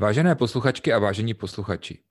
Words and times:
Vážené 0.00 0.34
posluchačky 0.34 0.92
a 0.92 0.98
vážení 0.98 1.34
posluchači, 1.34 2.02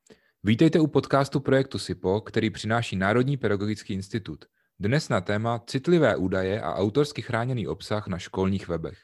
vítejte 0.43 0.79
u 0.79 0.87
podcastu 0.87 1.39
projektu 1.39 1.79
SIPO, 1.79 2.21
který 2.21 2.49
přináší 2.49 2.95
Národní 2.95 3.37
pedagogický 3.37 3.93
institut. 3.93 4.45
Dnes 4.79 5.09
na 5.09 5.21
téma 5.21 5.59
citlivé 5.67 6.15
údaje 6.15 6.61
a 6.61 6.73
autorsky 6.73 7.21
chráněný 7.21 7.67
obsah 7.67 8.07
na 8.07 8.17
školních 8.17 8.67
webech. 8.67 8.97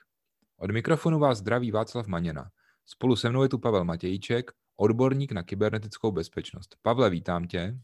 Od 0.57 0.71
mikrofonu 0.71 1.19
vás 1.19 1.37
zdraví 1.37 1.71
Václav 1.71 2.07
Maněna. 2.07 2.49
Spolu 2.85 3.15
se 3.15 3.29
mnou 3.29 3.43
je 3.43 3.49
tu 3.49 3.57
Pavel 3.57 3.85
Matějíček, 3.85 4.51
odborník 4.77 5.31
na 5.31 5.43
kybernetickou 5.43 6.11
bezpečnost. 6.11 6.75
Pavle, 6.81 7.09
vítám 7.09 7.47
tě. 7.47 7.77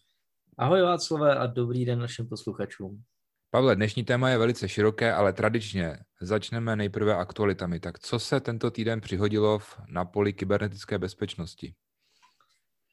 Ahoj 0.57 0.81
Václavé 0.81 1.35
a 1.35 1.47
dobrý 1.47 1.85
den 1.85 1.99
našim 1.99 2.27
posluchačům. 2.27 3.03
Pavle, 3.49 3.75
dnešní 3.75 4.03
téma 4.03 4.29
je 4.29 4.37
velice 4.37 4.69
široké, 4.69 5.13
ale 5.13 5.33
tradičně 5.33 5.97
začneme 6.21 6.75
nejprve 6.75 7.15
aktualitami. 7.15 7.79
Tak 7.79 7.99
co 7.99 8.19
se 8.19 8.39
tento 8.39 8.71
týden 8.71 9.01
přihodilo 9.01 9.59
na 9.89 10.05
poli 10.05 10.33
kybernetické 10.33 10.99
bezpečnosti? 10.99 11.73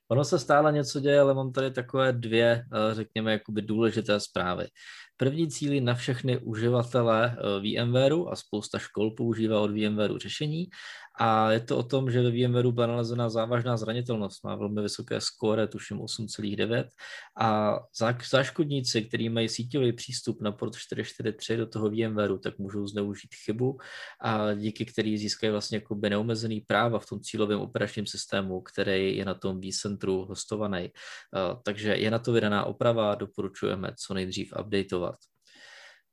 Ono 0.08 0.24
se 0.24 0.38
stále 0.38 0.72
něco 0.72 1.00
děje, 1.00 1.20
ale 1.20 1.34
mám 1.34 1.52
tady 1.52 1.70
takové 1.70 2.12
dvě, 2.12 2.64
eh, 2.72 2.94
řekněme, 2.94 3.32
jakoby 3.32 3.62
důležité 3.62 4.20
zprávy. 4.20 4.66
První 5.16 5.50
cílí 5.50 5.80
na 5.80 5.94
všechny 5.94 6.38
uživatele 6.38 7.36
eh, 7.38 7.60
VMwareu 7.60 8.28
a 8.28 8.36
spousta 8.36 8.78
škol 8.78 9.10
používá 9.10 9.60
od 9.60 9.70
VMwareu 9.70 10.18
řešení 10.18 10.66
a 11.18 11.52
je 11.52 11.60
to 11.60 11.78
o 11.78 11.82
tom, 11.82 12.10
že 12.10 12.22
ve 12.22 12.30
VMwareu 12.30 12.72
byla 12.72 12.86
nalezena 12.86 13.28
závažná 13.28 13.76
zranitelnost, 13.76 14.44
má 14.44 14.56
velmi 14.56 14.82
vysoké 14.82 15.20
skóre, 15.20 15.66
tuším 15.66 15.98
8,9 15.98 16.84
a 17.40 17.78
záškodníci, 18.30 19.02
kteří 19.02 19.28
mají 19.28 19.48
síťový 19.48 19.92
přístup 19.92 20.42
na 20.42 20.52
port 20.52 20.76
443 20.76 21.56
do 21.56 21.66
toho 21.66 21.90
VMwareu, 21.90 22.38
tak 22.38 22.58
můžou 22.58 22.86
zneužít 22.86 23.34
chybu 23.44 23.78
a 24.20 24.54
díky 24.54 24.84
který 24.84 25.18
získají 25.18 25.50
vlastně 25.50 25.76
jako 25.76 25.94
neomezený 25.94 26.60
práva 26.60 26.98
v 26.98 27.06
tom 27.06 27.20
cílovém 27.20 27.60
operačním 27.60 28.06
systému, 28.06 28.60
který 28.60 29.16
je 29.16 29.24
na 29.24 29.34
tom 29.34 29.60
vCentru 29.60 30.24
hostovaný. 30.24 30.90
Takže 31.62 31.94
je 31.94 32.10
na 32.10 32.18
to 32.18 32.32
vydaná 32.32 32.64
oprava, 32.64 33.14
doporučujeme 33.14 33.92
co 33.96 34.14
nejdřív 34.14 34.52
updateovat. 34.60 35.16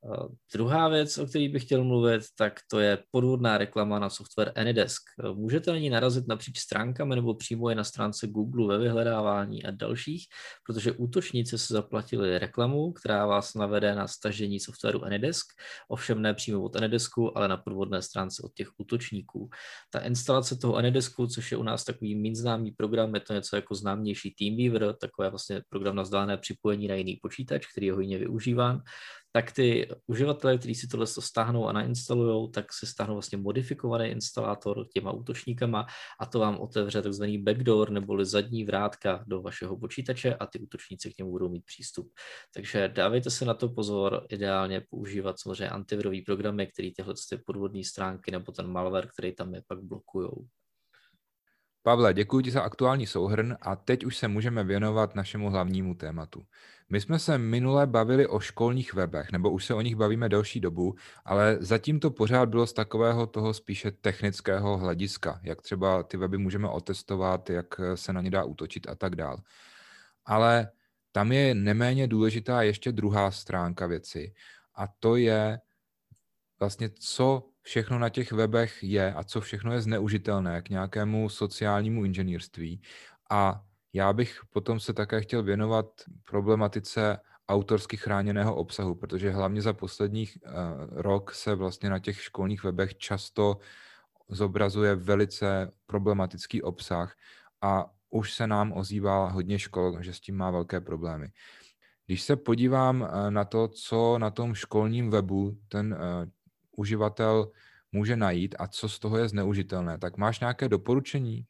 Uh, 0.03 0.27
druhá 0.53 0.87
věc, 0.87 1.17
o 1.17 1.25
které 1.25 1.49
bych 1.49 1.63
chtěl 1.63 1.83
mluvit, 1.83 2.21
tak 2.37 2.59
to 2.71 2.79
je 2.79 3.03
podvodná 3.11 3.57
reklama 3.57 3.99
na 3.99 4.09
software 4.09 4.51
Anydesk. 4.55 5.01
Uh, 5.23 5.37
můžete 5.37 5.71
na 5.71 5.77
ní 5.77 5.89
narazit 5.89 6.27
napříč 6.27 6.59
stránkami 6.59 7.15
nebo 7.15 7.33
přímo 7.33 7.69
je 7.69 7.75
na 7.75 7.83
stránce 7.83 8.27
Google 8.27 8.77
ve 8.77 8.83
vyhledávání 8.83 9.63
a 9.63 9.71
dalších, 9.71 10.25
protože 10.67 10.91
útočníci 10.91 11.57
se 11.57 11.73
zaplatili 11.73 12.39
reklamu, 12.39 12.91
která 12.91 13.25
vás 13.25 13.53
navede 13.53 13.95
na 13.95 14.07
stažení 14.07 14.59
softwaru 14.59 15.05
Anydesk, 15.05 15.45
ovšem 15.87 16.21
ne 16.21 16.33
přímo 16.33 16.63
od 16.63 16.75
Anydesku, 16.75 17.37
ale 17.37 17.47
na 17.47 17.57
podvodné 17.57 18.01
stránce 18.01 18.43
od 18.43 18.53
těch 18.53 18.67
útočníků. 18.77 19.49
Ta 19.89 19.99
instalace 19.99 20.55
toho 20.55 20.75
Anydesku, 20.75 21.27
což 21.27 21.51
je 21.51 21.57
u 21.57 21.63
nás 21.63 21.83
takový 21.83 22.15
méně 22.15 22.35
známý 22.35 22.71
program, 22.71 23.15
je 23.15 23.21
to 23.21 23.33
něco 23.33 23.55
jako 23.55 23.75
známější 23.75 24.35
TeamViewer, 24.39 24.93
takové 24.93 25.29
vlastně 25.29 25.61
program 25.69 25.95
na 25.95 26.03
vzdálené 26.03 26.37
připojení 26.37 26.87
na 26.87 26.95
jiný 26.95 27.19
počítač, 27.21 27.65
který 27.71 27.87
je 27.87 27.93
hodně 27.93 28.17
využíván, 28.17 28.81
tak 29.31 29.51
ty 29.51 29.89
uživatelé, 30.07 30.57
kteří 30.57 30.75
si 30.75 30.87
tohle 30.87 31.07
stáhnou 31.07 31.67
a 31.67 31.71
nainstalují, 31.71 32.51
tak 32.51 32.73
si 32.73 32.87
stáhnou 32.87 33.15
vlastně 33.15 33.37
modifikovaný 33.37 34.09
instalátor 34.09 34.87
těma 34.93 35.11
útočníkama 35.11 35.85
a 36.19 36.25
to 36.25 36.39
vám 36.39 36.59
otevře 36.59 37.01
takzvaný 37.01 37.37
backdoor 37.37 37.89
neboli 37.89 38.25
zadní 38.25 38.63
vrátka 38.63 39.23
do 39.27 39.41
vašeho 39.41 39.77
počítače 39.77 40.35
a 40.35 40.45
ty 40.45 40.59
útočníci 40.59 41.13
k 41.13 41.17
němu 41.17 41.31
budou 41.31 41.49
mít 41.49 41.65
přístup. 41.65 42.11
Takže 42.53 42.87
dávejte 42.87 43.29
se 43.29 43.45
na 43.45 43.53
to 43.53 43.69
pozor, 43.69 44.25
ideálně 44.29 44.81
používat 44.89 45.39
samozřejmě 45.39 45.69
antivirový 45.69 46.21
programy, 46.21 46.67
které 46.67 46.89
tyhle 46.95 47.13
ty 47.29 47.37
podvodné 47.37 47.83
stránky 47.83 48.31
nebo 48.31 48.51
ten 48.51 48.67
malware, 48.67 49.07
který 49.07 49.35
tam 49.35 49.55
je, 49.55 49.63
pak 49.67 49.83
blokují. 49.83 50.29
Pavle, 51.83 52.13
děkuji 52.13 52.41
ti 52.41 52.51
za 52.51 52.61
aktuální 52.61 53.07
souhrn 53.07 53.57
a 53.61 53.75
teď 53.75 54.05
už 54.05 54.17
se 54.17 54.27
můžeme 54.27 54.63
věnovat 54.63 55.15
našemu 55.15 55.49
hlavnímu 55.49 55.95
tématu. 55.95 56.45
My 56.89 57.01
jsme 57.01 57.19
se 57.19 57.37
minule 57.37 57.87
bavili 57.87 58.27
o 58.27 58.39
školních 58.39 58.93
webech, 58.93 59.31
nebo 59.31 59.51
už 59.51 59.65
se 59.65 59.73
o 59.73 59.81
nich 59.81 59.95
bavíme 59.95 60.29
delší 60.29 60.59
dobu, 60.59 60.95
ale 61.25 61.57
zatím 61.59 61.99
to 61.99 62.11
pořád 62.11 62.49
bylo 62.49 62.67
z 62.67 62.73
takového 62.73 63.27
toho 63.27 63.53
spíše 63.53 63.91
technického 63.91 64.77
hlediska, 64.77 65.39
jak 65.43 65.61
třeba 65.61 66.03
ty 66.03 66.17
weby 66.17 66.37
můžeme 66.37 66.69
otestovat, 66.69 67.49
jak 67.49 67.81
se 67.95 68.13
na 68.13 68.21
ně 68.21 68.31
dá 68.31 68.43
útočit 68.43 68.89
a 68.89 68.95
tak 68.95 69.15
dál. 69.15 69.37
Ale 70.25 70.71
tam 71.11 71.31
je 71.31 71.55
neméně 71.55 72.07
důležitá 72.07 72.61
ještě 72.61 72.91
druhá 72.91 73.31
stránka 73.31 73.87
věci 73.87 74.33
a 74.75 74.87
to 74.99 75.15
je 75.15 75.59
vlastně, 76.59 76.89
co 76.89 77.50
všechno 77.61 77.99
na 77.99 78.09
těch 78.09 78.31
webech 78.31 78.83
je 78.83 79.13
a 79.13 79.23
co 79.23 79.41
všechno 79.41 79.73
je 79.73 79.81
zneužitelné 79.81 80.61
k 80.61 80.69
nějakému 80.69 81.29
sociálnímu 81.29 82.05
inženýrství. 82.05 82.81
A 83.29 83.63
já 83.93 84.13
bych 84.13 84.39
potom 84.49 84.79
se 84.79 84.93
také 84.93 85.21
chtěl 85.21 85.43
věnovat 85.43 85.85
problematice 86.23 87.19
autorsky 87.49 87.97
chráněného 87.97 88.55
obsahu, 88.55 88.95
protože 88.95 89.31
hlavně 89.31 89.61
za 89.61 89.73
posledních 89.73 90.37
uh, 90.45 90.51
rok 90.91 91.33
se 91.33 91.55
vlastně 91.55 91.89
na 91.89 91.99
těch 91.99 92.21
školních 92.21 92.63
webech 92.63 92.97
často 92.97 93.59
zobrazuje 94.29 94.95
velice 94.95 95.71
problematický 95.85 96.61
obsah 96.61 97.15
a 97.61 97.85
už 98.09 98.33
se 98.33 98.47
nám 98.47 98.73
ozývá 98.77 99.29
hodně 99.29 99.59
škol, 99.59 100.03
že 100.03 100.13
s 100.13 100.19
tím 100.19 100.37
má 100.37 100.51
velké 100.51 100.81
problémy. 100.81 101.27
Když 102.05 102.21
se 102.21 102.35
podívám 102.35 103.03
eh, 103.03 103.31
na 103.31 103.45
to, 103.45 103.67
co 103.67 104.17
na 104.17 104.31
tom 104.31 104.53
školním 104.53 105.09
webu 105.09 105.57
ten 105.67 105.93
uh, 105.93 106.29
uživatel 106.81 107.51
může 107.91 108.15
najít 108.15 108.55
a 108.59 108.67
co 108.67 108.89
z 108.89 108.99
toho 108.99 109.17
je 109.17 109.29
zneužitelné, 109.29 109.97
tak 109.97 110.17
máš 110.17 110.39
nějaké 110.39 110.69
doporučení? 110.69 111.45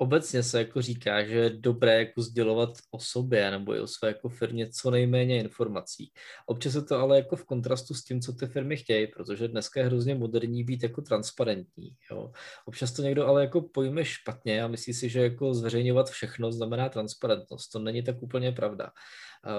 obecně 0.00 0.42
se 0.42 0.58
jako 0.58 0.82
říká, 0.82 1.24
že 1.24 1.34
je 1.34 1.50
dobré 1.50 1.98
jako 1.98 2.22
sdělovat 2.22 2.70
o 2.90 2.98
sobě 2.98 3.50
nebo 3.50 3.74
i 3.74 3.80
o 3.80 3.86
své 3.86 4.08
jako 4.08 4.28
firmě 4.28 4.68
co 4.70 4.90
nejméně 4.90 5.40
informací. 5.40 6.12
Občas 6.46 6.74
je 6.74 6.82
to 6.82 6.98
ale 6.98 7.16
jako 7.16 7.36
v 7.36 7.44
kontrastu 7.44 7.94
s 7.94 8.04
tím, 8.04 8.20
co 8.20 8.32
ty 8.32 8.46
firmy 8.46 8.76
chtějí, 8.76 9.06
protože 9.06 9.48
dneska 9.48 9.80
je 9.80 9.86
hrozně 9.86 10.14
moderní 10.14 10.64
být 10.64 10.82
jako 10.82 11.02
transparentní. 11.02 11.90
Jo. 12.10 12.32
Občas 12.66 12.92
to 12.92 13.02
někdo 13.02 13.26
ale 13.26 13.40
jako 13.40 13.60
pojme 13.60 14.04
špatně 14.04 14.62
a 14.62 14.68
myslí 14.68 14.94
si, 14.94 15.08
že 15.08 15.22
jako 15.22 15.54
zveřejňovat 15.54 16.10
všechno 16.10 16.52
znamená 16.52 16.88
transparentnost. 16.88 17.68
To 17.68 17.78
není 17.78 18.02
tak 18.02 18.22
úplně 18.22 18.52
pravda. 18.52 18.90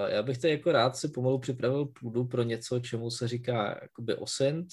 Já 0.07 0.23
bych 0.23 0.37
tady 0.37 0.53
jako 0.53 0.71
rád 0.71 0.97
si 0.97 1.07
pomalu 1.07 1.39
připravil 1.39 1.85
půdu 1.85 2.25
pro 2.25 2.43
něco, 2.43 2.79
čemu 2.79 3.11
se 3.11 3.27
říká 3.27 3.79
jakoby 3.81 4.15
OSINT, 4.15 4.67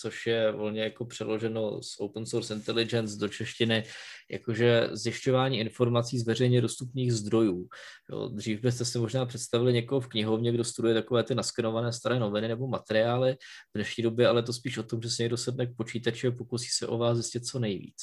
což 0.00 0.26
je 0.26 0.52
volně 0.52 0.82
jako 0.82 1.04
přeloženo 1.04 1.82
z 1.82 2.00
Open 2.00 2.26
Source 2.26 2.54
Intelligence 2.54 3.18
do 3.18 3.28
češtiny, 3.28 3.84
jakože 4.30 4.88
zjišťování 4.92 5.58
informací 5.58 6.18
z 6.18 6.26
veřejně 6.26 6.60
dostupných 6.60 7.12
zdrojů. 7.12 7.68
Jo, 8.10 8.28
dřív 8.28 8.60
byste 8.60 8.84
si 8.84 8.98
možná 8.98 9.26
představili 9.26 9.72
někoho 9.72 10.00
v 10.00 10.08
knihovně, 10.08 10.52
kdo 10.52 10.64
studuje 10.64 10.94
takové 10.94 11.22
ty 11.22 11.34
naskenované 11.34 11.92
staré 11.92 12.18
noviny 12.18 12.48
nebo 12.48 12.66
materiály. 12.66 13.32
V 13.34 13.74
dnešní 13.74 14.02
době 14.02 14.28
ale 14.28 14.42
to 14.42 14.52
spíš 14.52 14.78
o 14.78 14.82
tom, 14.82 15.02
že 15.02 15.10
se 15.10 15.22
někdo 15.22 15.36
sedne 15.36 15.66
k 15.66 15.76
počítači 15.76 16.26
a 16.26 16.30
pokusí 16.30 16.68
se 16.68 16.86
o 16.86 16.98
vás 16.98 17.18
zjistit 17.18 17.46
co 17.46 17.58
nejvíc. 17.58 17.96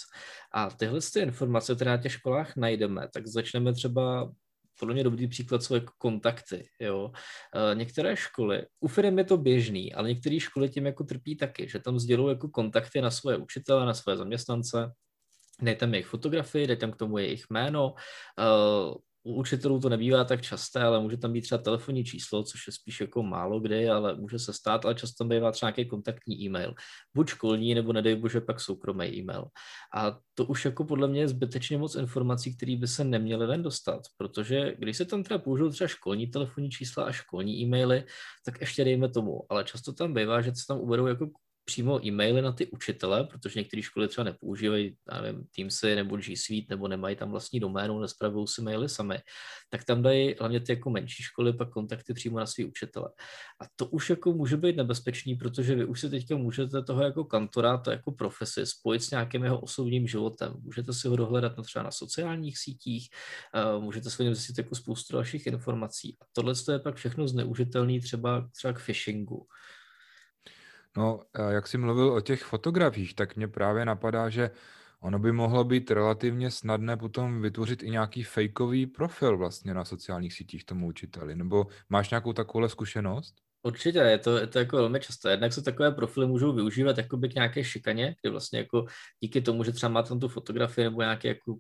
A 0.54 0.70
tyhle 0.70 1.00
ty 1.14 1.20
informace, 1.20 1.76
které 1.76 1.92
na 1.92 1.98
těch 1.98 2.12
školách 2.12 2.56
najdeme, 2.56 3.08
tak 3.14 3.28
začneme 3.28 3.74
třeba 3.74 4.32
podle 4.82 4.94
mě 4.94 5.04
dobrý 5.04 5.28
příklad 5.28 5.64
jsou 5.64 5.76
jako 5.76 5.94
kontakty, 5.98 6.70
jo. 6.80 7.12
E, 7.72 7.76
některé 7.76 8.16
školy, 8.18 8.66
u 8.80 8.88
firm 8.88 9.18
je 9.18 9.24
to 9.24 9.38
běžný, 9.38 9.94
ale 9.94 10.10
některé 10.10 10.40
školy 10.40 10.70
tím 10.70 10.86
jako 10.86 11.04
trpí 11.04 11.38
taky, 11.38 11.70
že 11.70 11.80
tam 11.80 12.00
sdělují 12.00 12.30
jako 12.36 12.50
kontakty 12.50 13.02
na 13.02 13.12
svoje 13.12 13.38
učitele, 13.38 13.86
na 13.86 13.94
své 13.94 14.18
zaměstnance, 14.18 14.92
dají 15.62 15.78
tam 15.78 15.94
jejich 15.94 16.08
fotografii, 16.08 16.68
dají 16.68 16.80
tam 16.80 16.92
k 16.92 16.96
tomu 16.96 17.18
jejich 17.18 17.46
jméno, 17.50 17.94
e, 18.40 18.44
u 19.24 19.34
učitelů 19.34 19.80
to 19.80 19.90
nebývá 19.90 20.24
tak 20.24 20.42
časté, 20.42 20.82
ale 20.82 21.00
může 21.00 21.18
tam 21.18 21.34
být 21.34 21.42
třeba 21.42 21.62
telefonní 21.62 22.04
číslo, 22.04 22.44
což 22.44 22.68
je 22.68 22.74
spíš 22.74 23.02
jako 23.02 23.24
málo 23.24 23.60
kdy, 23.60 23.90
ale 23.90 24.16
může 24.16 24.40
se 24.40 24.54
stát, 24.54 24.86
ale 24.86 24.96
často 24.96 25.24
tam 25.24 25.30
bývá 25.30 25.52
třeba 25.52 25.70
nějaký 25.70 25.90
kontaktní 25.90 26.42
e-mail. 26.44 26.74
Buď 27.14 27.30
školní, 27.30 27.76
nebo 27.76 27.94
nedej 27.94 28.16
bože 28.16 28.42
pak 28.42 28.60
soukromý 28.60 29.06
e-mail. 29.06 29.46
A 29.96 30.18
to 30.34 30.46
už 30.46 30.66
jako 30.66 30.86
podle 30.86 31.08
mě 31.08 31.20
je 31.22 31.28
zbytečně 31.28 31.78
moc 31.78 31.96
informací, 31.96 32.56
které 32.56 32.76
by 32.76 32.88
se 32.88 33.04
neměly 33.04 33.48
ven 33.48 33.64
dostat, 33.64 34.02
protože 34.18 34.76
když 34.78 34.98
se 34.98 35.06
tam 35.06 35.24
teda 35.24 35.38
použijou 35.38 35.70
třeba 35.70 35.88
školní 35.88 36.28
telefonní 36.28 36.70
čísla 36.70 37.04
a 37.04 37.12
školní 37.12 37.62
e-maily, 37.62 38.04
tak 38.46 38.62
ještě 38.62 38.84
dejme 38.84 39.10
tomu, 39.10 39.42
ale 39.50 39.64
často 39.64 39.94
tam 39.94 40.14
bývá, 40.14 40.42
že 40.42 40.56
se 40.56 40.68
tam 40.68 40.80
uvedou 40.80 41.08
jako 41.08 41.28
přímo 41.72 42.06
e-maily 42.06 42.42
na 42.42 42.52
ty 42.52 42.68
učitele, 42.68 43.24
protože 43.24 43.60
některé 43.60 43.82
školy 43.82 44.08
třeba 44.08 44.26
nepoužívají, 44.26 44.96
já 45.12 45.22
nevím, 45.22 45.48
Teamsy 45.56 45.96
nebo 45.96 46.18
G 46.18 46.38
Suite, 46.38 46.68
nebo 46.70 46.88
nemají 46.88 47.16
tam 47.16 47.32
vlastní 47.32 47.60
doménu, 47.60 48.00
nespravují 48.00 48.48
si 48.48 48.62
maily 48.62 48.90
sami, 48.90 49.20
tak 49.70 49.84
tam 49.84 50.02
dají 50.02 50.36
hlavně 50.40 50.60
ty 50.60 50.72
jako 50.72 50.90
menší 50.90 51.24
školy 51.24 51.54
pak 51.54 51.70
kontakty 51.70 52.14
přímo 52.14 52.40
na 52.40 52.46
svý 52.46 52.66
učitele. 52.66 53.10
A 53.62 53.66
to 53.76 53.86
už 53.86 54.10
jako 54.10 54.34
může 54.34 54.58
být 54.58 54.76
nebezpečný, 54.76 55.36
protože 55.36 55.76
vy 55.76 55.86
už 55.86 56.00
si 56.00 56.10
teďka 56.10 56.36
můžete 56.36 56.84
toho 56.84 57.04
jako 57.04 57.24
kantora, 57.24 57.78
to 57.78 57.92
jako 57.92 58.12
profesi 58.12 58.66
spojit 58.66 59.04
s 59.04 59.12
nějakým 59.12 59.44
jeho 59.44 59.60
osobním 59.60 60.08
životem. 60.08 60.54
Můžete 60.60 60.94
si 60.94 61.08
ho 61.08 61.16
dohledat 61.16 61.58
na 61.58 61.64
třeba 61.64 61.84
na 61.84 61.92
sociálních 61.92 62.58
sítích, 62.58 63.10
můžete 63.80 64.10
si 64.10 64.24
o 64.24 64.24
něm 64.24 64.36
zjistit 64.36 64.58
jako 64.58 64.76
spoustu 64.76 65.14
dalších 65.14 65.48
informací. 65.48 66.18
A 66.22 66.26
tohle 66.34 66.54
je 66.72 66.80
pak 66.80 66.96
všechno 66.96 67.28
zneužitelný 67.28 68.00
třeba, 68.00 68.50
třeba 68.56 68.74
k 68.74 68.86
phishingu. 68.86 69.48
No, 70.98 71.20
jak 71.50 71.68
jsi 71.68 71.78
mluvil 71.78 72.14
o 72.14 72.22
těch 72.22 72.44
fotografiích, 72.44 73.16
tak 73.16 73.36
mě 73.36 73.48
právě 73.48 73.86
napadá, 73.86 74.30
že 74.30 74.52
ono 75.02 75.20
by 75.20 75.32
mohlo 75.32 75.64
být 75.64 75.92
relativně 75.92 76.52
snadné 76.52 76.98
potom 76.98 77.42
vytvořit 77.42 77.84
i 77.84 77.90
nějaký 77.90 78.24
fejkový 78.24 78.86
profil 78.86 79.38
vlastně 79.38 79.74
na 79.74 79.86
sociálních 79.86 80.34
sítích 80.34 80.66
tomu 80.66 80.88
učiteli. 80.88 81.36
Nebo 81.36 81.68
máš 81.90 82.10
nějakou 82.10 82.34
takovou 82.34 82.68
zkušenost? 82.68 83.36
Určitě, 83.64 84.00
je 84.00 84.18
to, 84.18 84.38
je 84.38 84.48
to 84.48 84.60
jako 84.60 84.76
velmi 84.76 85.00
často. 85.00 85.30
Jednak 85.30 85.54
se 85.54 85.62
takové 85.62 85.92
profily 85.92 86.28
můžou 86.28 86.54
využívat 86.54 86.98
jakoby 86.98 87.30
k 87.30 87.36
nějaké 87.36 87.64
šikaně, 87.64 88.16
kdy 88.22 88.32
vlastně 88.32 88.60
jako 88.60 88.86
díky 89.20 89.42
tomu, 89.42 89.64
že 89.64 89.72
třeba 89.72 89.90
máte 89.90 90.10
tam 90.10 90.20
tu 90.20 90.28
fotografii 90.28 90.84
nebo 90.84 91.02
nějaké 91.02 91.28
jako 91.28 91.58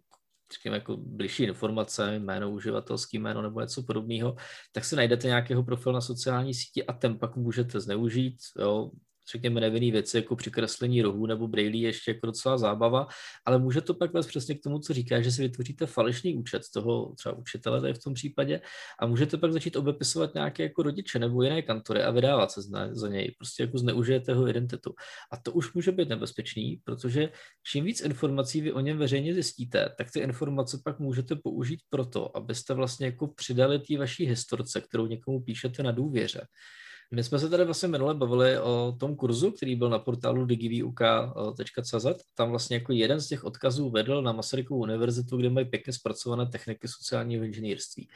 řekněme, 0.53 0.77
jako 0.77 0.97
blížší 0.97 1.43
informace, 1.43 2.15
jméno, 2.15 2.51
uživatelský 2.51 3.19
jméno 3.19 3.41
nebo 3.41 3.61
něco 3.61 3.83
podobného, 3.83 4.35
tak 4.71 4.85
si 4.85 4.95
najdete 4.95 5.27
nějakého 5.27 5.63
profil 5.63 5.93
na 5.93 6.01
sociální 6.01 6.53
síti 6.53 6.85
a 6.85 6.93
ten 6.93 7.19
pak 7.19 7.35
můžete 7.35 7.79
zneužít, 7.79 8.35
jo, 8.59 8.91
řekněme, 9.31 9.61
nevinný 9.61 9.91
věci, 9.91 10.17
jako 10.17 10.35
přikreslení 10.35 11.01
rohů 11.01 11.25
nebo 11.25 11.47
brailí, 11.47 11.81
ještě 11.81 12.11
jako 12.11 12.27
docela 12.27 12.57
zábava, 12.57 13.07
ale 13.45 13.59
může 13.59 13.81
to 13.81 13.93
pak 13.93 14.13
vést 14.13 14.27
přesně 14.27 14.55
k 14.55 14.61
tomu, 14.63 14.79
co 14.79 14.93
říká, 14.93 15.21
že 15.21 15.31
si 15.31 15.41
vytvoříte 15.41 15.85
falešný 15.85 16.37
účet 16.37 16.61
toho 16.73 17.13
třeba 17.15 17.37
učitele 17.37 17.81
tady 17.81 17.93
v 17.93 18.03
tom 18.03 18.13
případě 18.13 18.61
a 18.99 19.05
můžete 19.05 19.37
pak 19.37 19.53
začít 19.53 19.75
obepisovat 19.75 20.33
nějaké 20.33 20.63
jako 20.63 20.83
rodiče 20.83 21.19
nebo 21.19 21.43
jiné 21.43 21.61
kantory 21.61 22.03
a 22.03 22.11
vydávat 22.11 22.51
se 22.51 22.61
za 22.91 23.07
něj. 23.07 23.35
Prostě 23.37 23.63
jako 23.63 23.77
zneužijete 23.77 24.31
jeho 24.31 24.47
identitu. 24.47 24.93
A 25.31 25.37
to 25.37 25.51
už 25.51 25.73
může 25.73 25.91
být 25.91 26.09
nebezpečný, 26.09 26.81
protože 26.83 27.29
čím 27.63 27.85
víc 27.85 28.01
informací 28.01 28.61
vy 28.61 28.71
o 28.73 28.79
něm 28.79 28.97
veřejně 28.97 29.33
zjistíte, 29.33 29.89
tak 29.97 30.11
ty 30.11 30.19
informace 30.19 30.81
pak 30.85 30.99
můžete 30.99 31.35
použít 31.35 31.79
proto, 31.89 32.37
abyste 32.37 32.73
vlastně 32.73 33.05
jako 33.05 33.27
přidali 33.27 33.79
té 33.79 33.97
vaší 33.97 34.25
historce, 34.25 34.81
kterou 34.81 35.07
někomu 35.07 35.41
píšete 35.41 35.83
na 35.83 35.91
důvěře. 35.91 36.41
My 37.13 37.23
jsme 37.23 37.39
se 37.39 37.49
tady 37.49 37.65
vlastně 37.65 37.87
minule 37.87 38.13
bavili 38.13 38.59
o 38.59 38.95
tom 38.99 39.15
kurzu, 39.15 39.51
který 39.51 39.75
byl 39.75 39.89
na 39.89 39.99
portálu 39.99 40.45
digivuk.cz. 40.45 42.05
Tam 42.35 42.49
vlastně 42.49 42.75
jako 42.75 42.91
jeden 42.91 43.21
z 43.21 43.27
těch 43.27 43.43
odkazů 43.43 43.89
vedl 43.89 44.21
na 44.21 44.31
Masarykovu 44.31 44.79
univerzitu, 44.79 45.37
kde 45.37 45.49
mají 45.49 45.65
pěkně 45.65 45.93
zpracované 45.93 46.45
techniky 46.45 46.87
sociálního 46.87 47.43
inženýrství. 47.43 48.07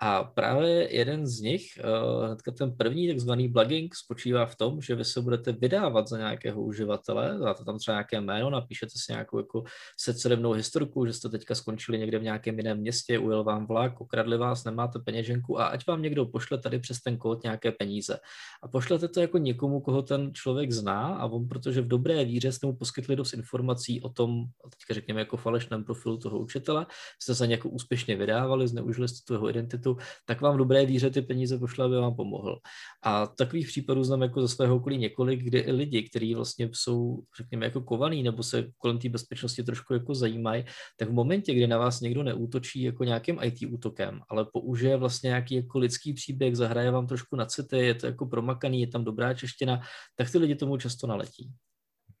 A 0.00 0.24
právě 0.24 0.94
jeden 0.94 1.26
z 1.26 1.40
nich, 1.40 1.78
eh, 1.78 2.26
hnedka 2.26 2.50
ten 2.50 2.76
první 2.76 3.08
takzvaný 3.08 3.48
blogging, 3.48 3.94
spočívá 3.94 4.46
v 4.46 4.56
tom, 4.56 4.80
že 4.80 4.94
vy 4.94 5.04
se 5.04 5.20
budete 5.20 5.52
vydávat 5.52 6.08
za 6.08 6.18
nějakého 6.18 6.62
uživatele, 6.62 7.38
dáte 7.38 7.64
tam 7.64 7.78
třeba 7.78 7.94
nějaké 7.94 8.20
jméno, 8.20 8.50
napíšete 8.50 8.92
si 8.96 9.12
nějakou 9.12 9.38
jako 9.38 9.64
secedevnou 9.96 10.52
historku, 10.52 11.06
že 11.06 11.12
jste 11.12 11.28
teďka 11.28 11.54
skončili 11.54 11.98
někde 11.98 12.18
v 12.18 12.22
nějakém 12.22 12.58
jiném 12.58 12.78
městě, 12.78 13.18
ujel 13.18 13.44
vám 13.44 13.66
vlak, 13.66 14.00
okradli 14.00 14.38
vás, 14.38 14.64
nemáte 14.64 14.98
peněženku 14.98 15.60
a 15.60 15.66
ať 15.66 15.86
vám 15.86 16.02
někdo 16.02 16.26
pošle 16.26 16.58
tady 16.58 16.78
přes 16.78 17.00
ten 17.00 17.16
kód 17.16 17.42
nějaké 17.42 17.72
peníze 17.72 18.18
a 18.62 18.68
pošlete 18.68 19.08
to 19.08 19.20
jako 19.20 19.38
někomu, 19.38 19.80
koho 19.80 20.02
ten 20.02 20.34
člověk 20.34 20.72
zná 20.72 21.06
a 21.06 21.26
on, 21.26 21.48
protože 21.48 21.80
v 21.80 21.88
dobré 21.88 22.24
víře 22.24 22.52
jste 22.52 22.66
mu 22.66 22.76
poskytli 22.76 23.16
dost 23.16 23.32
informací 23.32 24.00
o 24.00 24.08
tom, 24.08 24.44
teďka 24.70 24.94
řekněme 24.94 25.20
jako 25.20 25.36
falešném 25.36 25.84
profilu 25.84 26.18
toho 26.18 26.38
učitele, 26.38 26.86
jste 27.22 27.34
se 27.34 27.46
nějak 27.46 27.64
úspěšně 27.64 28.16
vydávali, 28.16 28.68
zneužili 28.68 29.08
jste 29.08 29.18
tu 29.26 29.32
jeho 29.34 29.50
identitu, 29.50 29.96
tak 30.26 30.40
vám 30.40 30.54
v 30.54 30.58
dobré 30.58 30.86
víře 30.86 31.10
ty 31.10 31.22
peníze 31.22 31.58
pošle, 31.58 31.84
aby 31.84 31.96
vám 31.96 32.14
pomohl. 32.14 32.58
A 33.04 33.26
takových 33.26 33.66
případů 33.66 34.04
znám 34.04 34.22
jako 34.22 34.42
ze 34.42 34.48
svého 34.48 34.76
okolí 34.76 34.98
několik, 34.98 35.40
kde 35.42 35.60
i 35.60 35.72
lidi, 35.72 36.02
kteří 36.02 36.34
vlastně 36.34 36.70
jsou, 36.72 37.22
řekněme, 37.36 37.66
jako 37.66 37.80
kovaný 37.80 38.22
nebo 38.22 38.42
se 38.42 38.70
kolem 38.78 38.98
té 38.98 39.08
bezpečnosti 39.08 39.62
trošku 39.62 39.94
jako 39.94 40.14
zajímají, 40.14 40.64
tak 40.98 41.08
v 41.08 41.12
momentě, 41.12 41.54
kdy 41.54 41.66
na 41.66 41.78
vás 41.78 42.00
někdo 42.00 42.22
neútočí 42.22 42.82
jako 42.82 43.04
nějakým 43.04 43.38
IT 43.42 43.58
útokem, 43.70 44.20
ale 44.28 44.46
použije 44.52 44.96
vlastně 44.96 45.28
nějaký 45.28 45.54
jako 45.54 45.78
lidský 45.78 46.12
příběh, 46.12 46.56
zahraje 46.56 46.90
vám 46.90 47.06
trošku 47.06 47.36
na 47.36 47.46
city, 47.46 47.78
je 47.78 47.94
to 47.94 48.06
jako 48.06 48.26
promakaný, 48.28 48.80
je 48.80 48.86
tam 48.86 49.04
dobrá 49.04 49.34
čeština, 49.34 49.80
tak 50.16 50.30
ty 50.30 50.38
lidi 50.38 50.54
tomu 50.54 50.76
často 50.76 51.06
naletí. 51.06 51.52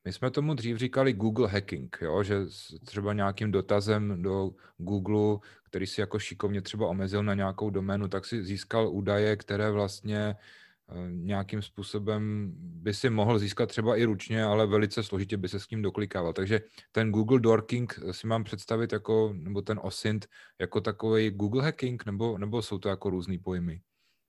My 0.04 0.12
jsme 0.12 0.30
tomu 0.30 0.54
dřív 0.54 0.76
říkali 0.76 1.12
Google 1.12 1.48
hacking, 1.48 1.98
jo? 2.00 2.22
že 2.22 2.36
třeba 2.84 3.12
nějakým 3.12 3.50
dotazem 3.50 4.22
do 4.22 4.50
Google, 4.76 5.38
který 5.64 5.86
si 5.86 6.00
jako 6.00 6.18
šikovně 6.18 6.62
třeba 6.62 6.88
omezil 6.88 7.22
na 7.22 7.34
nějakou 7.34 7.70
doménu, 7.70 8.08
tak 8.08 8.24
si 8.24 8.44
získal 8.44 8.88
údaje, 8.88 9.36
které 9.36 9.70
vlastně 9.70 10.18
eh, 10.18 11.10
nějakým 11.10 11.62
způsobem 11.62 12.52
by 12.56 12.94
si 12.94 13.10
mohl 13.10 13.38
získat 13.38 13.66
třeba 13.66 13.96
i 13.96 14.04
ručně, 14.04 14.44
ale 14.44 14.66
velice 14.66 15.02
složitě 15.02 15.36
by 15.36 15.48
se 15.48 15.60
s 15.60 15.66
tím 15.66 15.82
doklikával. 15.82 16.32
Takže 16.32 16.60
ten 16.92 17.10
Google 17.10 17.40
Dorking 17.40 18.00
si 18.10 18.26
mám 18.26 18.44
představit 18.44 18.92
jako, 18.92 19.32
nebo 19.36 19.62
ten 19.62 19.80
OSINT 19.82 20.26
jako 20.60 20.80
takový 20.80 21.30
Google 21.30 21.64
hacking, 21.64 22.06
nebo, 22.06 22.38
nebo 22.38 22.62
jsou 22.62 22.78
to 22.78 22.88
jako 22.88 23.10
různý 23.10 23.38
pojmy? 23.38 23.80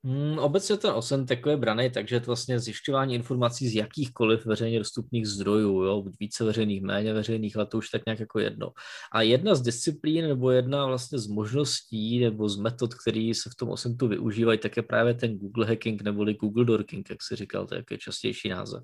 Hmm, 0.03 0.39
obecně 0.39 0.77
ten 0.77 0.91
OSEN 0.91 1.25
takové 1.25 1.57
brany, 1.57 1.89
takže 1.89 2.19
to 2.19 2.25
vlastně 2.25 2.59
zjišťování 2.59 3.15
informací 3.15 3.67
z 3.69 3.75
jakýchkoliv 3.75 4.45
veřejně 4.45 4.79
dostupných 4.79 5.27
zdrojů, 5.27 5.83
jo, 5.83 6.01
buď 6.01 6.13
více 6.19 6.43
veřejných, 6.43 6.81
méně 6.81 7.13
veřejných, 7.13 7.57
ale 7.57 7.65
to 7.65 7.77
už 7.77 7.89
tak 7.89 8.05
nějak 8.05 8.19
jako 8.19 8.39
jedno. 8.39 8.71
A 9.11 9.21
jedna 9.21 9.55
z 9.55 9.61
disciplín 9.61 10.27
nebo 10.27 10.51
jedna 10.51 10.85
vlastně 10.85 11.19
z 11.19 11.27
možností 11.27 12.19
nebo 12.19 12.49
z 12.49 12.57
metod, 12.57 12.93
které 12.93 13.31
se 13.35 13.49
v 13.49 13.55
tom 13.55 13.69
OSENTu 13.69 14.07
využívají, 14.07 14.59
tak 14.59 14.77
je 14.77 14.83
právě 14.83 15.13
ten 15.13 15.37
Google 15.37 15.65
hacking 15.65 16.01
neboli 16.01 16.33
Google 16.33 16.65
Dorking, 16.65 17.09
jak 17.09 17.23
si 17.23 17.35
říkal, 17.35 17.65
to 17.65 17.75
je 17.75 17.79
jaký 17.79 17.97
častější 17.97 18.49
název. 18.49 18.83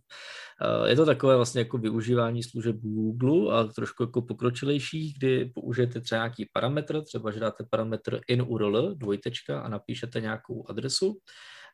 Eh, 0.62 0.90
je 0.90 0.96
to 0.96 1.06
takové 1.06 1.36
vlastně 1.36 1.62
jako 1.62 1.78
využívání 1.78 2.44
služeb 2.44 2.76
Google 2.76 3.60
a 3.60 3.64
trošku 3.64 4.04
jako 4.04 4.22
pokročilejší, 4.22 5.14
kdy 5.18 5.46
použijete 5.46 6.02
třeba 6.02 6.20
nějaký 6.20 6.50
parametr, 6.54 7.02
třeba 7.02 7.32
že 7.32 7.40
dáte 7.40 7.64
parametr 7.70 8.20
in 8.28 8.42
URL, 8.42 8.96
dvojtečka 8.96 9.62
a 9.62 9.70
napíšete 9.70 10.22
nějakou 10.22 10.66
adresu 10.70 11.05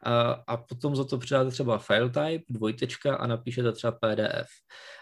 a, 0.04 0.32
a 0.48 0.58
potom 0.58 0.96
za 0.96 1.04
to 1.04 1.18
přidáte 1.18 1.52
třeba 1.52 1.78
file 1.78 2.10
type, 2.10 2.44
dvojtečka 2.50 3.16
a 3.16 3.28
napíšete 3.28 3.72
třeba 3.72 3.92
PDF. 3.92 4.48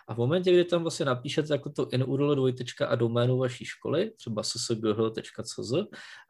A 0.08 0.14
v 0.14 0.18
momentě, 0.18 0.52
kdy 0.52 0.66
tam 0.66 0.82
vlastně 0.82 1.06
napíšete 1.06 1.54
jako 1.54 1.70
to 1.70 1.90
in 1.90 2.04
URL 2.04 2.36
dvojtečka 2.36 2.88
a 2.88 2.96
doménu 2.96 3.38
vaší 3.38 3.66
školy, 3.66 4.12
třeba 4.12 4.44
ssgh.cz 4.44 5.74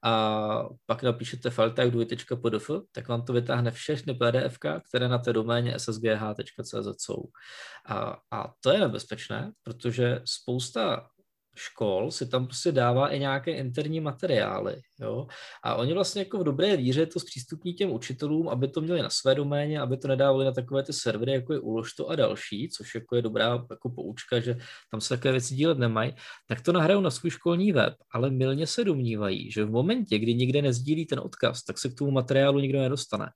a 0.04 0.64
pak 0.86 1.04
napíšete 1.04 1.50
file 1.50 1.70
type 1.70 1.92
dvojtečka 1.92 2.36
pdf, 2.36 2.70
tak 2.92 3.08
vám 3.08 3.22
to 3.22 3.34
vytáhne 3.34 3.72
všechny 3.72 4.14
PDF, 4.14 4.58
které 4.90 5.08
na 5.08 5.18
té 5.18 5.34
doméně 5.34 5.80
ssgh.cz 5.80 6.88
jsou. 6.98 7.24
A, 7.86 8.18
a 8.32 8.54
to 8.60 8.72
je 8.72 8.80
nebezpečné, 8.80 9.52
protože 9.64 10.22
spousta 10.26 11.08
škol 11.60 12.12
si 12.12 12.30
tam 12.30 12.46
prostě 12.46 12.72
dává 12.72 13.10
i 13.10 13.20
nějaké 13.20 13.52
interní 13.52 14.00
materiály, 14.00 14.76
jo, 15.00 15.28
a 15.64 15.76
oni 15.76 15.94
vlastně 15.94 16.22
jako 16.22 16.38
v 16.38 16.44
dobré 16.44 16.78
víře 16.78 17.06
to 17.06 17.20
zpřístupní 17.20 17.74
těm 17.74 17.92
učitelům, 17.92 18.50
aby 18.50 18.68
to 18.68 18.82
měli 18.82 19.02
na 19.02 19.10
své 19.10 19.36
doméně, 19.36 19.82
aby 19.82 19.98
to 19.98 20.08
nedávali 20.08 20.46
na 20.46 20.52
takové 20.52 20.84
ty 20.84 20.94
servery, 20.94 21.32
jako 21.32 21.54
je 21.54 21.60
Uložto 21.60 22.08
a 22.08 22.16
další, 22.16 22.70
což 22.70 22.96
jako 22.96 23.16
je 23.16 23.22
dobrá 23.22 23.66
jako 23.70 23.90
poučka, 23.90 24.40
že 24.40 24.58
tam 24.92 25.02
se 25.02 25.10
takové 25.10 25.32
věci 25.32 25.56
dílet 25.56 25.78
nemají, 25.78 26.14
tak 26.48 26.62
to 26.62 26.72
nahrajou 26.72 27.02
na 27.02 27.12
svůj 27.12 27.32
školní 27.32 27.72
web, 27.72 27.94
ale 28.14 28.30
milně 28.30 28.68
se 28.68 28.84
domnívají, 28.84 29.52
že 29.52 29.66
v 29.66 29.72
momentě, 29.72 30.20
kdy 30.20 30.34
nikde 30.34 30.62
nezdílí 30.62 31.06
ten 31.06 31.20
odkaz, 31.20 31.64
tak 31.64 31.78
se 31.78 31.90
k 31.90 31.96
tomu 31.96 32.12
materiálu 32.12 32.60
nikdo 32.60 32.80
nedostane. 32.80 33.30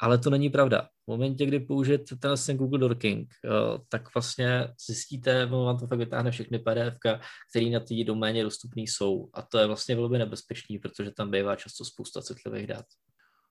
Ale 0.00 0.18
to 0.18 0.30
není 0.30 0.50
pravda. 0.50 0.88
V 1.06 1.08
momentě, 1.08 1.46
kdy 1.46 1.60
použijete 1.60 2.16
ten, 2.16 2.56
Google 2.56 2.78
Dorking, 2.78 3.28
eh, 3.44 3.48
tak 3.88 4.14
vlastně 4.14 4.68
zjistíte, 4.86 5.46
vám 5.46 5.78
to 5.78 5.86
fakt 5.86 5.98
vytáhne 5.98 6.30
všechny 6.30 6.58
PDF, 6.58 6.94
které 7.50 7.70
na 7.70 7.80
té 7.80 8.04
doméně 8.04 8.42
dostupné 8.42 8.82
jsou. 8.82 9.28
A 9.34 9.42
to 9.42 9.58
je 9.58 9.66
vlastně 9.66 9.96
velmi 9.96 10.18
nebezpečný, 10.18 10.78
protože 10.78 11.10
tam 11.10 11.30
bývá 11.30 11.56
často 11.56 11.84
spousta 11.84 12.22
citlivých 12.22 12.66
dat. 12.66 12.84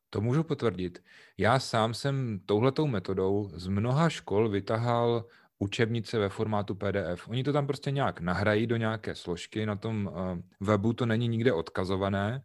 To 0.10 0.22
můžu 0.22 0.44
potvrdit. 0.44 1.04
Já 1.38 1.60
sám 1.60 1.94
jsem 1.94 2.40
touhletou 2.46 2.88
metodou 2.88 3.52
z 3.54 3.68
mnoha 3.68 4.10
škol 4.10 4.50
vytahal 4.50 5.26
učebnice 5.60 6.20
ve 6.20 6.30
formátu 6.30 6.76
PDF. 6.76 7.28
Oni 7.28 7.44
to 7.44 7.54
tam 7.54 7.68
prostě 7.68 7.92
nějak 7.92 8.20
nahrají 8.20 8.68
do 8.68 8.78
nějaké 8.78 9.16
složky, 9.16 9.66
na 9.66 9.76
tom 9.76 10.12
eh, 10.14 10.42
webu 10.60 10.94
to 10.94 11.06
není 11.06 11.28
nikde 11.28 11.54
odkazované, 11.54 12.44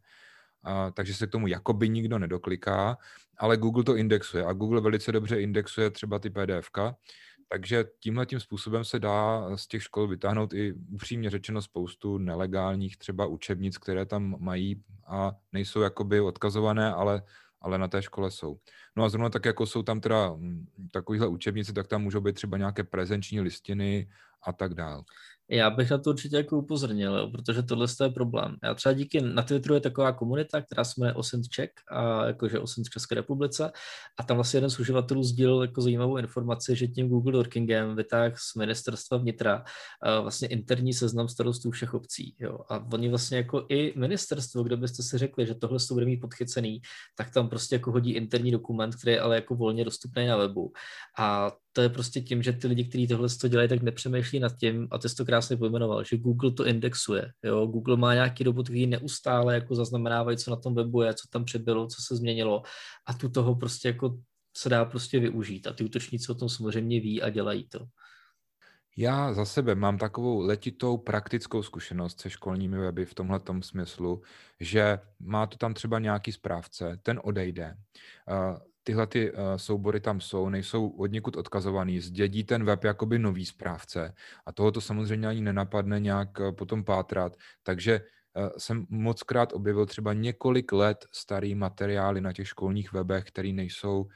takže 0.95 1.15
se 1.15 1.27
k 1.27 1.31
tomu 1.31 1.47
jakoby 1.47 1.89
nikdo 1.89 2.19
nedokliká, 2.19 2.99
ale 3.39 3.57
Google 3.57 3.85
to 3.85 3.97
indexuje 3.97 4.45
a 4.45 4.53
Google 4.53 4.81
velice 4.81 5.13
dobře 5.13 5.41
indexuje 5.41 5.91
třeba 5.91 6.19
ty 6.19 6.31
PDF. 6.31 6.71
Takže 7.53 7.85
tímhle 8.01 8.27
tím 8.27 8.41
způsobem 8.41 8.85
se 8.85 8.99
dá 8.99 9.51
z 9.57 9.67
těch 9.67 9.83
škol 9.83 10.09
vytáhnout 10.09 10.53
i 10.53 10.73
upřímně 10.73 11.31
řečeno 11.31 11.63
spoustu 11.63 12.19
nelegálních 12.19 12.97
třeba 12.97 13.27
učebnic, 13.27 13.79
které 13.79 14.07
tam 14.07 14.37
mají 14.39 14.83
a 15.07 15.33
nejsou 15.53 15.81
jakoby 15.81 16.21
odkazované, 16.21 16.93
ale, 16.93 17.23
ale 17.61 17.79
na 17.79 17.89
té 17.89 18.03
škole 18.03 18.31
jsou. 18.31 18.59
No 18.97 19.05
a 19.05 19.09
zrovna 19.09 19.31
tak, 19.31 19.45
jako 19.45 19.67
jsou 19.67 19.83
tam 19.83 20.01
teda 20.01 20.31
hm, 20.31 20.67
takovýhle 20.91 21.29
učebnice, 21.29 21.73
tak 21.73 21.87
tam 21.87 22.03
můžou 22.03 22.21
být 22.21 22.35
třeba 22.35 22.57
nějaké 22.59 22.85
prezenční 22.85 23.41
listiny 23.41 24.09
a 24.43 24.53
tak 24.53 24.75
dále. 24.75 25.03
Já 25.53 25.71
bych 25.71 25.91
na 25.91 25.99
to 25.99 26.11
určitě 26.11 26.37
jako 26.37 26.59
upozornil, 26.59 27.31
protože 27.31 27.63
tohle 27.63 27.87
je 28.03 28.11
problém. 28.11 28.57
Já 28.63 28.75
třeba 28.75 28.93
díky, 28.93 29.21
na 29.21 29.43
Twitteru 29.43 29.75
je 29.75 29.81
taková 29.81 30.13
komunita, 30.13 30.61
která 30.61 30.85
se 30.85 30.93
jmenuje 30.97 31.15
Osint 31.15 31.49
Czech, 31.49 31.71
a 31.91 32.27
jakože 32.27 32.59
Osint 32.59 32.87
v 32.87 32.91
České 32.91 33.15
republice, 33.15 33.73
a 34.19 34.23
tam 34.23 34.37
vlastně 34.37 34.57
jeden 34.57 34.71
z 34.71 34.81
uživatelů 34.81 35.23
sdílel 35.23 35.63
jako 35.63 35.83
zajímavou 35.83 36.17
informaci, 36.17 36.77
že 36.77 36.89
tím 36.89 37.09
Google 37.09 37.33
Dorkingem 37.33 37.97
vytáhl 37.97 38.35
z 38.37 38.55
ministerstva 38.55 39.19
vnitra 39.19 39.65
vlastně 40.23 40.49
interní 40.49 40.93
seznam 40.93 41.29
starostů 41.29 41.71
všech 41.71 41.95
obcí. 41.95 42.37
Jo. 42.39 42.59
A 42.71 42.87
oni 42.93 43.09
vlastně 43.09 43.37
jako 43.37 43.67
i 43.69 43.93
ministerstvo, 43.97 44.63
kde 44.63 44.77
byste 44.77 45.03
si 45.03 45.19
řekli, 45.19 45.47
že 45.47 45.55
tohle 45.55 45.79
to 45.89 45.95
bude 45.95 46.07
mít 46.07 46.21
podchycený, 46.21 46.81
tak 47.17 47.31
tam 47.31 47.49
prostě 47.49 47.75
jako 47.75 47.93
hodí 47.93 48.13
interní 48.13 48.51
dokument, 48.51 48.95
který 48.97 49.13
je 49.13 49.21
ale 49.21 49.35
jako 49.35 49.55
volně 49.55 49.85
dostupný 49.85 50.27
na 50.27 50.37
webu. 50.37 50.73
A 51.19 51.53
to 51.73 51.81
je 51.81 51.89
prostě 51.89 52.21
tím, 52.21 52.43
že 52.43 52.53
ty 52.53 52.67
lidi, 52.67 52.85
kteří 52.85 53.07
tohle 53.07 53.29
to 53.41 53.49
dělají, 53.49 53.69
tak 53.69 53.83
nepřemýšlí 53.83 54.41
nad 54.41 54.57
tím 54.57 54.89
a 54.91 54.99
testokrát 54.99 55.27
krásně 55.31 55.57
pojmenoval, 55.57 56.05
že 56.05 56.17
Google 56.17 56.51
to 56.51 56.67
indexuje. 56.67 57.33
Jo? 57.45 57.67
Google 57.67 57.97
má 57.97 58.15
nějaký 58.15 58.45
robot, 58.45 58.67
který 58.67 58.87
neustále 58.87 59.55
jako 59.55 59.75
zaznamenávají, 59.75 60.37
co 60.37 60.51
na 60.51 60.57
tom 60.57 60.75
webu 60.75 61.03
je, 61.03 61.15
co 61.15 61.29
tam 61.31 61.45
přibylo, 61.45 61.87
co 61.87 62.03
se 62.03 62.17
změnilo 62.17 62.63
a 63.07 63.15
tu 63.15 63.29
toho 63.29 63.55
prostě 63.55 63.89
jako 63.89 64.19
se 64.57 64.69
dá 64.69 64.85
prostě 64.85 65.21
využít 65.21 65.67
a 65.67 65.73
ty 65.73 65.85
útočníci 65.85 66.33
o 66.33 66.35
tom 66.35 66.49
samozřejmě 66.49 67.01
ví 67.01 67.23
a 67.23 67.31
dělají 67.31 67.69
to. 67.69 67.87
Já 68.97 69.33
za 69.33 69.45
sebe 69.45 69.75
mám 69.75 69.99
takovou 69.99 70.41
letitou 70.41 70.97
praktickou 70.97 71.63
zkušenost 71.63 72.21
se 72.21 72.31
školními 72.31 72.79
weby 72.79 73.05
v 73.05 73.15
tomhle 73.15 73.41
smyslu, 73.61 74.23
že 74.61 74.99
má 75.21 75.47
to 75.47 75.57
tam 75.57 75.75
třeba 75.75 75.99
nějaký 75.99 76.33
správce, 76.33 76.99
ten 77.03 77.21
odejde. 77.25 77.77
Tyhle 78.83 79.07
ty 79.07 79.33
soubory 79.57 80.01
tam 80.01 80.21
jsou, 80.21 80.49
nejsou 80.49 80.89
od 80.89 81.07
někud 81.07 81.37
odkazovaný, 81.37 82.01
zdědí 82.01 82.45
ten 82.45 82.65
web 82.65 82.85
jakoby 82.85 83.19
nový 83.19 83.47
správce 83.47 84.15
a 84.47 84.53
toho 84.53 84.73
to 84.73 84.81
samozřejmě 84.81 85.29
ani 85.29 85.41
nenapadne 85.41 86.01
nějak 86.01 86.29
potom 86.57 86.85
pátrat, 86.85 87.37
takže 87.63 88.01
jsem 88.59 88.87
moc 88.89 89.23
krát 89.23 89.53
objevil 89.53 89.87
třeba 89.87 90.13
několik 90.13 90.73
let 90.73 91.07
starý 91.13 91.55
materiály 91.55 92.21
na 92.21 92.33
těch 92.33 92.49
školních 92.49 92.93
webech, 92.93 93.25
které 93.25 93.53
nejsou 93.53 94.09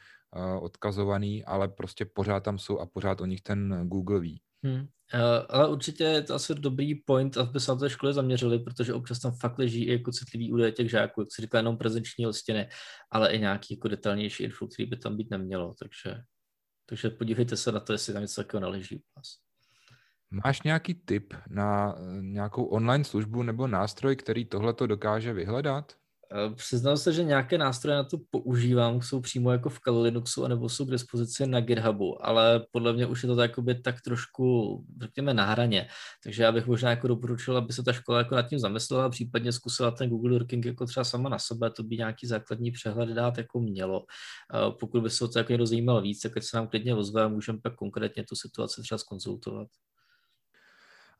odkazovaný, 0.60 1.44
ale 1.44 1.68
prostě 1.68 2.04
pořád 2.04 2.40
tam 2.40 2.58
jsou 2.58 2.78
a 2.78 2.86
pořád 2.86 3.20
o 3.20 3.26
nich 3.26 3.42
ten 3.42 3.88
Google 3.88 4.20
ví. 4.20 4.40
Hmm. 4.64 4.86
Ale 5.48 5.68
určitě 5.68 6.04
je 6.04 6.22
to 6.22 6.34
asi 6.34 6.54
dobrý 6.54 6.94
point, 6.94 7.36
aby 7.36 7.60
se 7.60 7.72
na 7.72 7.78
té 7.78 7.90
škole 7.90 8.12
zaměřili, 8.12 8.58
protože 8.58 8.94
občas 8.94 9.18
tam 9.18 9.32
fakt 9.40 9.58
leží 9.58 9.84
i 9.84 9.92
jako 9.92 10.12
citlivý 10.12 10.52
údaje 10.52 10.72
těch 10.72 10.90
žáků, 10.90 11.20
jak 11.20 11.28
se 11.32 11.42
říká 11.42 11.58
jenom 11.58 11.78
prezenční 11.78 12.26
listiny, 12.26 12.68
ale 13.10 13.32
i 13.32 13.38
nějaký 13.38 13.74
jako 13.74 13.88
detailnější 13.88 14.44
info, 14.44 14.66
který 14.66 14.86
by 14.86 14.96
tam 14.96 15.16
být 15.16 15.30
nemělo, 15.30 15.74
takže, 15.78 16.20
takže 16.86 17.10
podívejte 17.10 17.56
se 17.56 17.72
na 17.72 17.80
to, 17.80 17.92
jestli 17.92 18.12
tam 18.12 18.22
něco 18.22 18.42
takového 18.42 18.62
naleží 18.62 18.96
u 18.96 19.02
vás. 19.16 19.26
Máš 20.44 20.62
nějaký 20.62 20.94
tip 20.94 21.34
na 21.48 21.94
eh, 21.98 22.22
nějakou 22.22 22.64
online 22.64 23.04
službu 23.04 23.42
nebo 23.42 23.66
nástroj, 23.66 24.16
který 24.16 24.44
tohle 24.44 24.74
to 24.74 24.86
dokáže 24.86 25.32
vyhledat? 25.32 25.92
Eh, 26.32 26.54
přiznám 26.54 26.96
se, 26.96 27.12
že 27.12 27.24
nějaké 27.24 27.58
nástroje 27.58 27.96
na 27.96 28.04
to 28.04 28.18
používám, 28.30 29.02
jsou 29.02 29.20
přímo 29.20 29.52
jako 29.52 29.68
v 29.68 29.78
Kali 29.78 30.02
Linuxu, 30.02 30.44
anebo 30.44 30.68
jsou 30.68 30.86
k 30.86 30.90
dispozici 30.90 31.46
na 31.46 31.60
GitHubu, 31.60 32.26
ale 32.26 32.66
podle 32.70 32.92
mě 32.92 33.06
už 33.06 33.22
je 33.22 33.26
to 33.26 33.36
takoby 33.36 33.74
tak 33.74 34.00
trošku, 34.00 34.84
řekněme, 35.00 35.34
na 35.34 35.44
hraně. 35.44 35.88
Takže 36.24 36.42
já 36.42 36.52
bych 36.52 36.66
možná 36.66 36.90
jako 36.90 37.08
doporučil, 37.08 37.56
aby 37.56 37.72
se 37.72 37.82
ta 37.82 37.92
škola 37.92 38.18
jako 38.18 38.34
nad 38.34 38.42
tím 38.42 38.58
zamyslela, 38.58 39.08
případně 39.08 39.52
zkusila 39.52 39.90
ten 39.90 40.08
Google 40.10 40.32
Working 40.32 40.66
jako 40.66 40.86
třeba 40.86 41.04
sama 41.04 41.28
na 41.28 41.38
sebe, 41.38 41.70
to 41.70 41.82
by 41.82 41.96
nějaký 41.96 42.26
základní 42.26 42.70
přehled 42.70 43.08
dát 43.08 43.38
jako 43.38 43.60
mělo. 43.60 44.04
Eh, 44.54 44.72
pokud 44.80 45.02
by 45.02 45.10
se 45.10 45.24
o 45.24 45.28
to 45.28 45.38
jako 45.38 45.52
někdo 45.52 45.66
zajímal 45.66 46.02
víc, 46.02 46.20
tak 46.20 46.42
se 46.42 46.56
nám 46.56 46.68
klidně 46.68 46.94
ozve 46.94 47.22
a 47.22 47.28
můžeme 47.28 47.58
pak 47.62 47.74
konkrétně 47.74 48.24
tu 48.24 48.36
situaci 48.36 48.82
třeba 48.82 48.98
skonzultovat. 48.98 49.68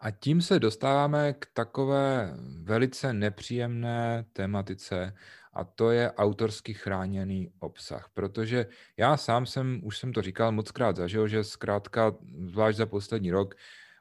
A 0.05 0.11
tím 0.11 0.43
se 0.43 0.59
dostáváme 0.59 1.33
k 1.33 1.47
takové 1.53 2.35
velice 2.63 3.13
nepříjemné 3.13 4.25
tematice 4.33 5.15
a 5.53 5.65
to 5.65 5.91
je 5.91 6.13
autorsky 6.13 6.75
chráněný 6.75 7.51
obsah. 7.59 8.09
Protože 8.15 8.67
já 8.97 9.17
sám 9.17 9.47
jsem, 9.47 9.81
už 9.85 9.99
jsem 9.99 10.13
to 10.13 10.23
říkal 10.23 10.53
moc 10.53 10.71
krát 10.71 10.97
zažil, 10.97 11.29
že 11.29 11.45
zkrátka, 11.45 12.15
zvlášť 12.47 12.79
za 12.79 12.87
poslední 12.87 13.31
rok, 13.31 13.55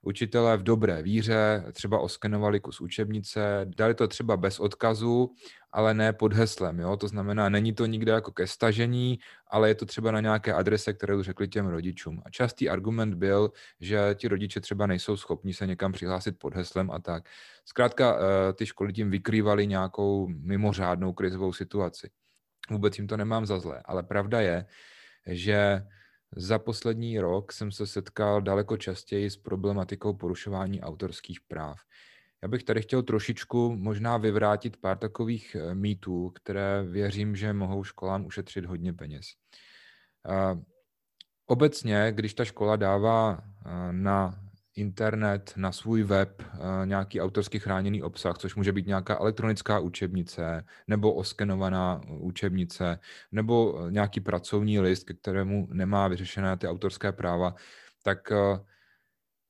učitelé 0.03 0.57
v 0.57 0.63
dobré 0.63 1.03
víře 1.03 1.63
třeba 1.71 1.99
oskenovali 1.99 2.59
kus 2.59 2.81
učebnice, 2.81 3.65
dali 3.77 3.95
to 3.95 4.07
třeba 4.07 4.37
bez 4.37 4.59
odkazu, 4.59 5.35
ale 5.71 5.93
ne 5.93 6.13
pod 6.13 6.33
heslem. 6.33 6.79
Jo? 6.79 6.97
To 6.97 7.07
znamená, 7.07 7.49
není 7.49 7.73
to 7.73 7.85
nikde 7.85 8.11
jako 8.11 8.31
ke 8.31 8.47
stažení, 8.47 9.19
ale 9.47 9.67
je 9.67 9.75
to 9.75 9.85
třeba 9.85 10.11
na 10.11 10.19
nějaké 10.19 10.53
adrese, 10.53 10.93
kterou 10.93 11.23
řekli 11.23 11.47
těm 11.47 11.67
rodičům. 11.67 12.21
A 12.25 12.29
častý 12.29 12.69
argument 12.69 13.13
byl, 13.13 13.51
že 13.79 14.15
ti 14.15 14.27
rodiče 14.27 14.61
třeba 14.61 14.87
nejsou 14.87 15.17
schopni 15.17 15.53
se 15.53 15.67
někam 15.67 15.91
přihlásit 15.91 16.39
pod 16.39 16.55
heslem 16.55 16.91
a 16.91 16.99
tak. 16.99 17.23
Zkrátka, 17.65 18.17
eh, 18.17 18.53
ty 18.53 18.65
školy 18.65 18.93
tím 18.93 19.11
vykrývaly 19.11 19.67
nějakou 19.67 20.27
mimořádnou 20.27 21.13
krizovou 21.13 21.53
situaci. 21.53 22.09
Vůbec 22.69 22.97
jim 22.97 23.07
to 23.07 23.17
nemám 23.17 23.45
za 23.45 23.59
zlé, 23.59 23.81
ale 23.85 24.03
pravda 24.03 24.41
je, 24.41 24.65
že 25.27 25.83
za 26.35 26.59
poslední 26.59 27.19
rok 27.19 27.51
jsem 27.51 27.71
se 27.71 27.87
setkal 27.87 28.41
daleko 28.41 28.77
častěji 28.77 29.29
s 29.29 29.37
problematikou 29.37 30.13
porušování 30.13 30.81
autorských 30.81 31.41
práv. 31.41 31.79
Já 32.41 32.47
bych 32.47 32.63
tady 32.63 32.81
chtěl 32.81 33.03
trošičku 33.03 33.75
možná 33.75 34.17
vyvrátit 34.17 34.77
pár 34.77 34.97
takových 34.97 35.55
eh, 35.55 35.75
mýtů, 35.75 36.29
které 36.29 36.83
věřím, 36.83 37.35
že 37.35 37.53
mohou 37.53 37.83
školám 37.83 38.25
ušetřit 38.25 38.65
hodně 38.65 38.93
peněz. 38.93 39.25
Obecně, 41.45 42.11
když 42.11 42.33
ta 42.33 42.45
škola 42.45 42.75
dává 42.75 43.37
eh, 43.41 43.69
na 43.91 44.42
internet, 44.75 45.53
na 45.55 45.71
svůj 45.71 46.03
web 46.03 46.41
eh, 46.41 46.85
nějaký 46.85 47.21
autorsky 47.21 47.59
chráněný 47.59 48.03
obsah, 48.03 48.37
což 48.37 48.55
může 48.55 48.71
být 48.71 48.87
nějaká 48.87 49.17
elektronická 49.19 49.79
učebnice, 49.79 50.65
nebo 50.87 51.13
oskenovaná 51.13 52.01
učebnice, 52.09 52.99
nebo 53.31 53.81
nějaký 53.89 54.19
pracovní 54.19 54.79
list, 54.79 55.03
ke 55.03 55.13
kterému 55.13 55.67
nemá 55.71 56.07
vyřešené 56.07 56.57
ty 56.57 56.67
autorské 56.67 57.11
práva, 57.11 57.55
tak 58.03 58.31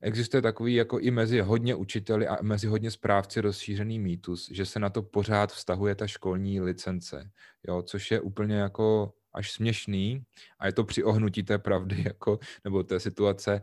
existuje 0.02 0.42
takový 0.42 0.76
jako 0.76 1.00
i 1.00 1.12
mezi 1.12 1.40
hodně 1.40 1.76
učiteli 1.76 2.28
a 2.28 2.38
mezi 2.42 2.68
hodně 2.68 2.92
správci 2.92 3.42
rozšířený 3.42 4.00
mýtus, 4.00 4.50
že 4.52 4.66
se 4.66 4.80
na 4.80 4.90
to 4.90 5.02
pořád 5.02 5.52
vztahuje 5.52 5.96
ta 5.96 6.08
školní 6.08 6.62
licence, 6.62 7.30
jo, 7.68 7.82
což 7.82 8.12
je 8.12 8.22
úplně 8.22 8.56
jako 8.56 9.14
až 9.34 9.52
směšný 9.52 10.24
a 10.60 10.66
je 10.66 10.74
to 10.74 10.84
při 10.84 11.04
ohnutí 11.04 11.44
té 11.44 11.58
pravdy 11.58 12.04
jako, 12.06 12.40
nebo 12.64 12.84
té 12.84 13.00
situace, 13.00 13.62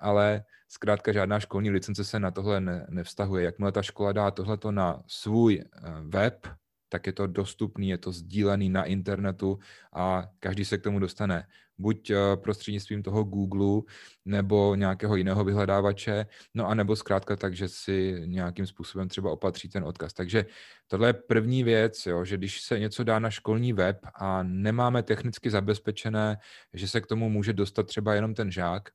ale 0.00 0.44
zkrátka 0.68 1.12
žádná 1.12 1.40
školní 1.40 1.70
licence 1.70 2.04
se 2.04 2.20
na 2.20 2.30
tohle 2.30 2.60
ne, 2.60 2.86
nevztahuje. 2.90 3.44
Jakmile 3.44 3.72
ta 3.72 3.82
škola 3.82 4.12
dá 4.12 4.30
tohleto 4.30 4.72
na 4.72 5.02
svůj 5.06 5.60
eh, 5.60 5.80
web, 6.02 6.46
tak 6.88 7.06
je 7.06 7.12
to 7.12 7.26
dostupný, 7.26 7.88
je 7.88 7.98
to 7.98 8.12
sdílený 8.12 8.68
na 8.68 8.84
internetu 8.84 9.58
a 9.92 10.28
každý 10.40 10.64
se 10.64 10.78
k 10.78 10.82
tomu 10.82 10.98
dostane. 10.98 11.46
Buď 11.82 12.10
eh, 12.10 12.16
prostřednictvím 12.36 13.02
toho 13.02 13.24
Google 13.24 13.82
nebo 14.24 14.74
nějakého 14.74 15.16
jiného 15.16 15.44
vyhledávače, 15.44 16.26
no 16.54 16.68
a 16.68 16.74
nebo 16.74 16.96
zkrátka 16.96 17.36
tak, 17.36 17.54
že 17.54 17.68
si 17.68 18.22
nějakým 18.24 18.66
způsobem 18.66 19.08
třeba 19.08 19.30
opatří 19.30 19.68
ten 19.68 19.84
odkaz. 19.84 20.12
Takže 20.12 20.46
tohle 20.86 21.08
je 21.08 21.12
první 21.12 21.64
věc, 21.64 22.06
jo, 22.06 22.24
že 22.24 22.36
když 22.36 22.62
se 22.62 22.78
něco 22.78 23.04
dá 23.04 23.18
na 23.18 23.30
školní 23.30 23.72
web 23.72 23.98
a 24.14 24.42
nemáme 24.42 25.02
technicky 25.02 25.50
zabezpečené, 25.50 26.36
že 26.72 26.88
se 26.88 27.00
k 27.00 27.06
tomu 27.06 27.28
může 27.28 27.52
dostat 27.52 27.86
třeba 27.86 28.14
jenom 28.14 28.34
ten 28.34 28.50
žák, 28.50 28.88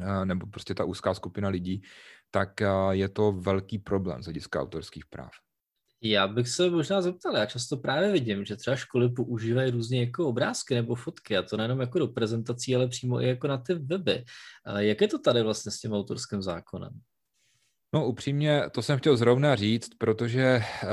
eh, 0.00 0.24
nebo 0.24 0.46
prostě 0.46 0.74
ta 0.74 0.84
úzká 0.84 1.14
skupina 1.14 1.48
lidí, 1.48 1.82
tak 2.30 2.62
eh, 2.62 2.68
je 2.90 3.08
to 3.08 3.32
velký 3.32 3.78
problém 3.78 4.22
z 4.22 4.26
hlediska 4.26 4.60
autorských 4.60 5.06
práv. 5.06 5.47
Já 6.02 6.28
bych 6.28 6.48
se 6.48 6.70
možná 6.70 7.02
zeptal, 7.02 7.36
já 7.36 7.46
často 7.46 7.76
právě 7.76 8.12
vidím, 8.12 8.44
že 8.44 8.56
třeba 8.56 8.76
školy 8.76 9.08
používají 9.08 9.70
různě 9.70 10.00
jako 10.00 10.28
obrázky 10.28 10.74
nebo 10.74 10.94
fotky, 10.94 11.36
a 11.36 11.42
to 11.42 11.56
nejenom 11.56 11.80
jako 11.80 11.98
do 11.98 12.08
prezentací, 12.08 12.76
ale 12.76 12.88
přímo 12.88 13.20
i 13.20 13.28
jako 13.28 13.46
na 13.46 13.58
ty 13.58 13.74
weby. 13.74 14.24
Jak 14.76 15.00
je 15.00 15.08
to 15.08 15.18
tady 15.18 15.42
vlastně 15.42 15.72
s 15.72 15.80
tím 15.80 15.92
autorským 15.92 16.42
zákonem? 16.42 16.90
No 17.94 18.06
upřímně, 18.06 18.62
to 18.70 18.82
jsem 18.82 18.98
chtěl 18.98 19.16
zrovna 19.16 19.56
říct, 19.56 19.88
protože 19.98 20.62
uh, 20.82 20.90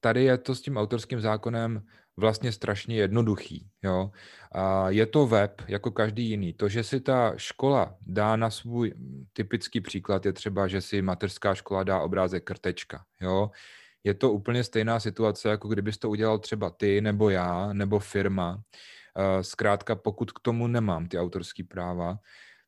tady 0.00 0.24
je 0.24 0.38
to 0.38 0.54
s 0.54 0.60
tím 0.60 0.76
autorským 0.76 1.20
zákonem 1.20 1.82
vlastně 2.16 2.52
strašně 2.52 2.96
jednoduchý. 2.96 3.68
Jo? 3.82 4.10
A 4.52 4.90
je 4.90 5.06
to 5.06 5.26
web 5.26 5.62
jako 5.68 5.90
každý 5.90 6.28
jiný. 6.28 6.52
To, 6.52 6.68
že 6.68 6.84
si 6.84 7.00
ta 7.00 7.32
škola 7.36 7.96
dá 8.06 8.36
na 8.36 8.50
svůj 8.50 8.94
typický 9.32 9.80
příklad, 9.80 10.26
je 10.26 10.32
třeba, 10.32 10.68
že 10.68 10.80
si 10.80 11.02
mateřská 11.02 11.54
škola 11.54 11.82
dá 11.82 12.00
obrázek 12.00 12.44
krtečka. 12.44 13.04
Jo? 13.20 13.50
Je 14.04 14.14
to 14.14 14.32
úplně 14.32 14.64
stejná 14.64 15.00
situace, 15.00 15.48
jako 15.48 15.68
kdybys 15.68 15.98
to 15.98 16.10
udělal 16.10 16.38
třeba 16.38 16.70
ty, 16.70 17.00
nebo 17.00 17.30
já, 17.30 17.72
nebo 17.72 17.98
firma. 17.98 18.62
Eh, 19.16 19.44
zkrátka, 19.44 19.96
pokud 19.96 20.32
k 20.32 20.40
tomu 20.40 20.66
nemám 20.66 21.08
ty 21.08 21.18
autorské 21.18 21.64
práva, 21.64 22.18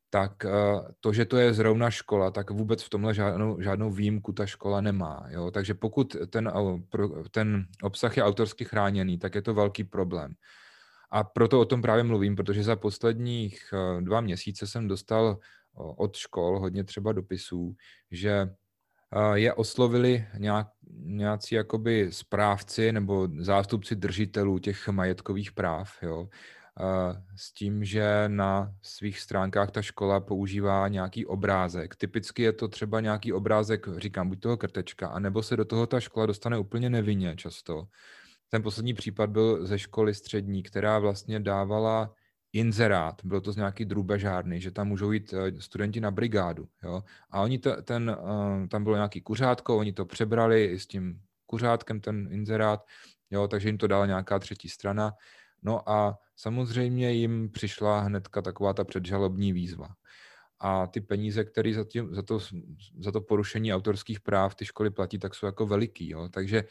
tak 0.09 0.45
eh, 0.45 0.51
to, 0.99 1.13
že 1.13 1.25
to 1.25 1.37
je 1.37 1.53
zrovna 1.53 1.89
škola, 1.89 2.31
tak 2.31 2.51
vůbec 2.51 2.83
v 2.83 2.89
tomhle 2.89 3.13
žádnou, 3.13 3.61
žádnou 3.61 3.91
výjimku 3.91 4.33
ta 4.33 4.45
škola 4.45 4.81
nemá. 4.81 5.25
Jo? 5.29 5.51
Takže 5.51 5.73
pokud 5.73 6.15
ten, 6.29 6.51
ten 7.31 7.65
obsah 7.83 8.17
je 8.17 8.23
autorsky 8.23 8.65
chráněný, 8.65 9.17
tak 9.17 9.35
je 9.35 9.41
to 9.41 9.53
velký 9.53 9.83
problém. 9.83 10.33
A 11.11 11.23
proto 11.23 11.59
o 11.59 11.65
tom 11.65 11.81
právě 11.81 12.03
mluvím, 12.03 12.35
protože 12.35 12.63
za 12.63 12.75
posledních 12.75 13.73
eh, 13.73 14.01
dva 14.01 14.21
měsíce 14.21 14.67
jsem 14.67 14.87
dostal 14.87 15.39
od 15.75 16.15
škol 16.15 16.59
hodně 16.59 16.83
třeba 16.83 17.11
dopisů, 17.11 17.75
že 18.11 18.49
je 19.33 19.53
oslovili 19.53 20.25
nějak, 20.37 20.67
nějací 21.05 21.55
jakoby 21.55 22.07
správci 22.11 22.91
nebo 22.91 23.27
zástupci 23.39 23.95
držitelů 23.95 24.59
těch 24.59 24.87
majetkových 24.87 25.51
práv, 25.51 25.91
jo, 26.01 26.27
s 27.35 27.53
tím, 27.53 27.83
že 27.83 28.23
na 28.27 28.73
svých 28.81 29.19
stránkách 29.19 29.71
ta 29.71 29.81
škola 29.81 30.19
používá 30.19 30.87
nějaký 30.87 31.25
obrázek. 31.25 31.95
Typicky 31.95 32.43
je 32.43 32.53
to 32.53 32.67
třeba 32.67 32.99
nějaký 32.99 33.33
obrázek, 33.33 33.87
říkám, 33.97 34.29
buď 34.29 34.39
toho 34.39 34.57
krtečka, 34.57 35.07
anebo 35.07 35.43
se 35.43 35.57
do 35.57 35.65
toho 35.65 35.87
ta 35.87 35.99
škola 35.99 36.25
dostane 36.25 36.57
úplně 36.57 36.89
nevinně 36.89 37.35
často. 37.35 37.83
Ten 38.49 38.63
poslední 38.63 38.93
případ 38.93 39.29
byl 39.29 39.65
ze 39.65 39.79
školy 39.79 40.13
střední, 40.13 40.63
která 40.63 40.99
vlastně 40.99 41.39
dávala 41.39 42.13
inzerát, 42.53 43.21
bylo 43.25 43.41
to 43.41 43.51
z 43.51 43.55
nějaký 43.55 43.85
drůbežárny, 43.85 44.61
že 44.61 44.71
tam 44.71 44.87
můžou 44.87 45.11
jít 45.11 45.33
eh, 45.33 45.61
studenti 45.61 46.01
na 46.01 46.11
brigádu, 46.11 46.67
jo, 46.83 47.03
a 47.31 47.41
oni 47.41 47.59
to, 47.59 47.81
ten, 47.81 48.17
uh, 48.21 48.67
tam 48.67 48.83
bylo 48.83 48.95
nějaký 48.95 49.21
kuřátko, 49.21 49.77
oni 49.77 49.93
to 49.93 50.05
přebrali 50.05 50.79
s 50.79 50.87
tím 50.87 51.21
kuřátkem 51.45 52.01
ten 52.01 52.27
inzerát, 52.31 52.85
jo, 53.31 53.47
takže 53.47 53.69
jim 53.69 53.77
to 53.77 53.87
dala 53.87 54.05
nějaká 54.05 54.39
třetí 54.39 54.69
strana, 54.69 55.13
no 55.63 55.89
a 55.89 56.17
samozřejmě 56.35 57.11
jim 57.11 57.51
přišla 57.51 57.99
hnedka 57.99 58.41
taková 58.41 58.73
ta 58.73 58.83
předžalobní 58.83 59.53
výzva. 59.53 59.89
A 60.59 60.87
ty 60.87 61.01
peníze, 61.01 61.43
které 61.43 61.73
za, 61.73 61.85
za, 62.11 62.21
to, 62.21 62.39
za 62.99 63.11
to 63.11 63.21
porušení 63.21 63.73
autorských 63.73 64.19
práv 64.19 64.55
ty 64.55 64.65
školy 64.65 64.89
platí, 64.89 65.19
tak 65.19 65.35
jsou 65.35 65.45
jako 65.45 65.65
veliký. 65.65 66.09
Jo. 66.09 66.29
Takže 66.29 66.63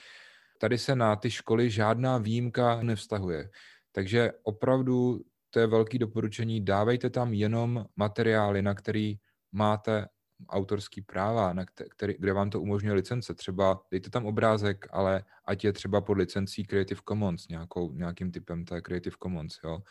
tady 0.59 0.79
se 0.79 0.97
na 0.97 1.17
ty 1.17 1.31
školy 1.31 1.71
žádná 1.71 2.19
výjimka 2.19 2.83
nevztahuje. 2.83 3.51
Takže 3.93 4.33
opravdu 4.43 5.21
to 5.53 5.61
je 5.61 5.67
velký 5.67 5.99
doporučení, 5.99 6.65
dávejte 6.65 7.11
tam 7.11 7.33
jenom 7.33 7.87
materiály, 7.97 8.63
na 8.63 8.75
který 8.75 9.17
máte 9.53 10.07
autorský 10.49 11.03
práva, 11.03 11.53
na 11.53 11.65
který, 11.91 12.15
kde 12.19 12.33
vám 12.33 12.51
to 12.51 12.61
umožňuje 12.61 12.95
licence. 12.95 13.35
Třeba 13.35 13.81
dejte 13.91 14.11
tam 14.11 14.27
obrázek, 14.27 14.87
ale 14.91 15.25
ať 15.45 15.65
je 15.65 15.73
třeba 15.73 16.01
pod 16.01 16.13
licencí 16.13 16.65
Creative 16.65 17.01
Commons, 17.09 17.49
nějakou, 17.49 17.93
nějakým 17.93 18.33
typem 18.33 18.65
té 18.65 18.81
Creative 18.81 19.17
Commons. 19.23 19.59
Jo. 19.65 19.83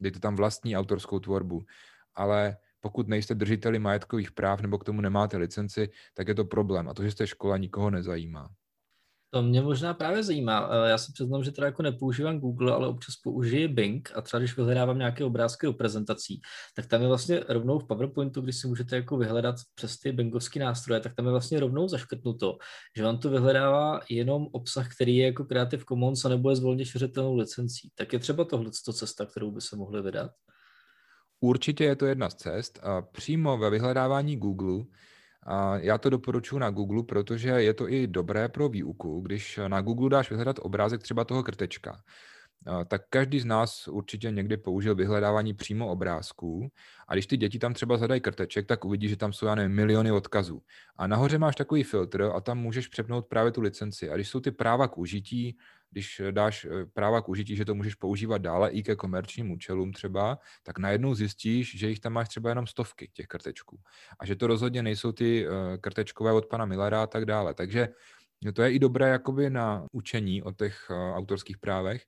Dejte 0.00 0.20
tam 0.20 0.36
vlastní 0.36 0.76
autorskou 0.76 1.18
tvorbu, 1.18 1.62
ale 2.14 2.56
pokud 2.80 3.08
nejste 3.08 3.34
držiteli 3.34 3.78
majetkových 3.78 4.32
práv 4.32 4.60
nebo 4.60 4.78
k 4.78 4.84
tomu 4.84 5.00
nemáte 5.00 5.36
licenci, 5.36 5.88
tak 6.14 6.28
je 6.28 6.34
to 6.34 6.44
problém. 6.44 6.88
A 6.88 6.94
to, 6.94 7.02
že 7.02 7.10
jste 7.10 7.26
škola, 7.26 7.56
nikoho 7.56 7.90
nezajímá. 7.90 8.50
To 9.34 9.42
mě 9.42 9.62
možná 9.62 9.94
právě 9.94 10.22
zajímá. 10.22 10.68
Eh, 10.70 10.90
já 10.90 10.98
se 10.98 11.12
přiznám, 11.12 11.44
že 11.44 11.52
teda 11.52 11.66
jako 11.66 11.82
nepoužívám 11.82 12.38
Google, 12.38 12.72
ale 12.72 12.88
občas 12.88 13.16
použiji 13.16 13.68
Bing 13.68 14.10
a 14.14 14.20
třeba 14.20 14.38
když 14.38 14.56
vyhledávám 14.56 14.98
nějaké 14.98 15.24
obrázky 15.24 15.66
do 15.66 15.72
prezentací, 15.72 16.40
tak 16.76 16.86
tam 16.86 17.02
je 17.02 17.08
vlastně 17.08 17.40
rovnou 17.48 17.78
v 17.78 17.86
PowerPointu, 17.86 18.40
když 18.40 18.56
si 18.56 18.68
můžete 18.68 18.96
jako 18.96 19.16
vyhledat 19.16 19.56
přes 19.74 19.98
ty 19.98 20.12
bingovské 20.12 20.60
nástroje, 20.60 21.00
tak 21.00 21.14
tam 21.14 21.24
je 21.24 21.30
vlastně 21.30 21.60
rovnou 21.60 21.88
zaškrtnuto, 21.88 22.58
že 22.96 23.02
vám 23.02 23.18
to 23.18 23.30
vyhledává 23.30 24.00
jenom 24.10 24.46
obsah, 24.52 24.94
který 24.94 25.16
je 25.16 25.26
jako 25.26 25.44
Creative 25.44 25.84
Commons 25.88 26.24
a 26.24 26.28
nebo 26.28 26.50
je 26.50 26.56
zvolně 26.56 26.84
šiřitelnou 26.84 27.36
licencí. 27.36 27.90
Tak 27.94 28.12
je 28.12 28.18
třeba 28.18 28.44
tohle 28.44 28.70
cesta, 28.70 29.26
kterou 29.26 29.50
by 29.50 29.60
se 29.60 29.76
mohli 29.76 30.02
vydat? 30.02 30.30
Určitě 31.40 31.84
je 31.84 31.96
to 31.96 32.06
jedna 32.06 32.30
z 32.30 32.34
cest. 32.34 32.78
A 32.82 33.02
přímo 33.02 33.58
ve 33.58 33.70
vyhledávání 33.70 34.36
Google 34.36 34.84
já 35.76 35.98
to 35.98 36.10
doporučuji 36.10 36.58
na 36.58 36.70
Google, 36.70 37.02
protože 37.02 37.48
je 37.48 37.74
to 37.74 37.88
i 37.88 38.06
dobré 38.06 38.48
pro 38.48 38.68
výuku. 38.68 39.20
Když 39.20 39.60
na 39.68 39.80
Google 39.80 40.10
dáš 40.10 40.30
vyhledat 40.30 40.56
obrázek 40.62 41.02
třeba 41.02 41.24
toho 41.24 41.42
krtečka, 41.42 42.02
tak 42.88 43.02
každý 43.10 43.40
z 43.40 43.44
nás 43.44 43.88
určitě 43.88 44.30
někdy 44.30 44.56
použil 44.56 44.94
vyhledávání 44.94 45.54
přímo 45.54 45.88
obrázků 45.88 46.70
a 47.08 47.14
když 47.14 47.26
ty 47.26 47.36
děti 47.36 47.58
tam 47.58 47.74
třeba 47.74 47.96
zadají 47.96 48.20
krteček, 48.20 48.66
tak 48.66 48.84
uvidí, 48.84 49.08
že 49.08 49.16
tam 49.16 49.32
jsou, 49.32 49.46
já 49.46 49.54
nevím, 49.54 49.76
miliony 49.76 50.12
odkazů. 50.12 50.62
A 50.96 51.06
nahoře 51.06 51.38
máš 51.38 51.56
takový 51.56 51.82
filtr 51.82 52.22
a 52.34 52.40
tam 52.40 52.58
můžeš 52.58 52.88
přepnout 52.88 53.26
právě 53.26 53.52
tu 53.52 53.60
licenci. 53.60 54.10
A 54.10 54.14
když 54.14 54.28
jsou 54.28 54.40
ty 54.40 54.50
práva 54.50 54.88
k 54.88 54.98
užití, 54.98 55.56
když 55.90 56.22
dáš 56.30 56.64
eh, 56.64 56.86
práva 56.86 57.20
k 57.20 57.28
užití, 57.28 57.56
že 57.56 57.64
to 57.64 57.74
můžeš 57.74 57.94
používat 57.94 58.42
dále 58.42 58.70
i 58.70 58.82
ke 58.82 58.96
komerčním 58.96 59.50
účelům 59.50 59.92
třeba, 59.92 60.38
tak 60.62 60.78
najednou 60.78 61.14
zjistíš, 61.14 61.78
že 61.78 61.88
jich 61.88 62.00
tam 62.00 62.12
máš 62.12 62.28
třeba 62.28 62.48
jenom 62.48 62.66
stovky 62.66 63.10
těch 63.12 63.26
krtečků. 63.26 63.80
A 64.18 64.26
že 64.26 64.36
to 64.36 64.46
rozhodně 64.46 64.82
nejsou 64.82 65.12
ty 65.12 65.46
eh, 65.46 65.78
krtečkové 65.78 66.32
od 66.32 66.46
pana 66.46 66.64
Millera 66.64 67.02
a 67.02 67.06
tak 67.06 67.24
dále. 67.24 67.54
Takže 67.54 67.88
to 68.54 68.62
je 68.62 68.72
i 68.72 68.78
dobré 68.78 69.08
jakoby 69.08 69.50
na 69.50 69.86
učení 69.92 70.42
o 70.42 70.52
těch 70.52 70.86
eh, 70.90 70.94
autorských 70.94 71.58
právech 71.58 72.06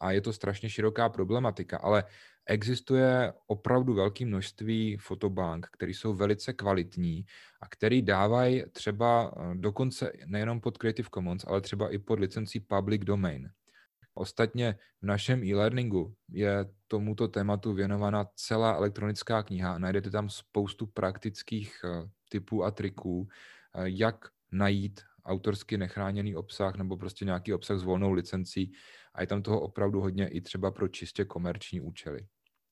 a 0.00 0.12
je 0.12 0.20
to 0.20 0.32
strašně 0.32 0.70
široká 0.70 1.08
problematika, 1.08 1.78
ale 1.78 2.04
existuje 2.46 3.32
opravdu 3.46 3.94
velké 3.94 4.26
množství 4.26 4.96
fotobank, 4.96 5.66
které 5.72 5.92
jsou 5.92 6.14
velice 6.14 6.52
kvalitní 6.52 7.24
a 7.62 7.68
které 7.68 8.02
dávají 8.02 8.64
třeba 8.72 9.34
eh, 9.36 9.54
dokonce 9.54 10.12
nejenom 10.26 10.60
pod 10.60 10.78
Creative 10.78 11.08
Commons, 11.14 11.44
ale 11.46 11.60
třeba 11.60 11.90
i 11.90 11.98
pod 11.98 12.20
licencí 12.20 12.60
Public 12.60 13.02
Domain. 13.04 13.50
Ostatně 14.14 14.76
v 15.02 15.06
našem 15.06 15.44
e-learningu 15.44 16.14
je 16.28 16.66
tomuto 16.88 17.28
tématu 17.28 17.72
věnovaná 17.72 18.26
celá 18.34 18.74
elektronická 18.74 19.42
kniha. 19.42 19.78
Najdete 19.78 20.10
tam 20.10 20.30
spoustu 20.30 20.86
praktických 20.86 21.80
eh, 21.84 22.08
typů 22.28 22.64
a 22.64 22.70
triků, 22.70 23.28
eh, 23.74 23.82
jak 23.84 24.28
najít 24.52 25.00
autorsky 25.24 25.78
nechráněný 25.78 26.36
obsah 26.36 26.76
nebo 26.76 26.96
prostě 26.96 27.24
nějaký 27.24 27.54
obsah 27.54 27.78
s 27.78 27.82
volnou 27.82 28.12
licencí 28.12 28.72
a 29.14 29.20
je 29.20 29.26
tam 29.26 29.42
toho 29.42 29.60
opravdu 29.60 30.00
hodně 30.00 30.28
i 30.28 30.40
třeba 30.40 30.70
pro 30.70 30.88
čistě 30.88 31.24
komerční 31.24 31.80
účely. 31.80 32.26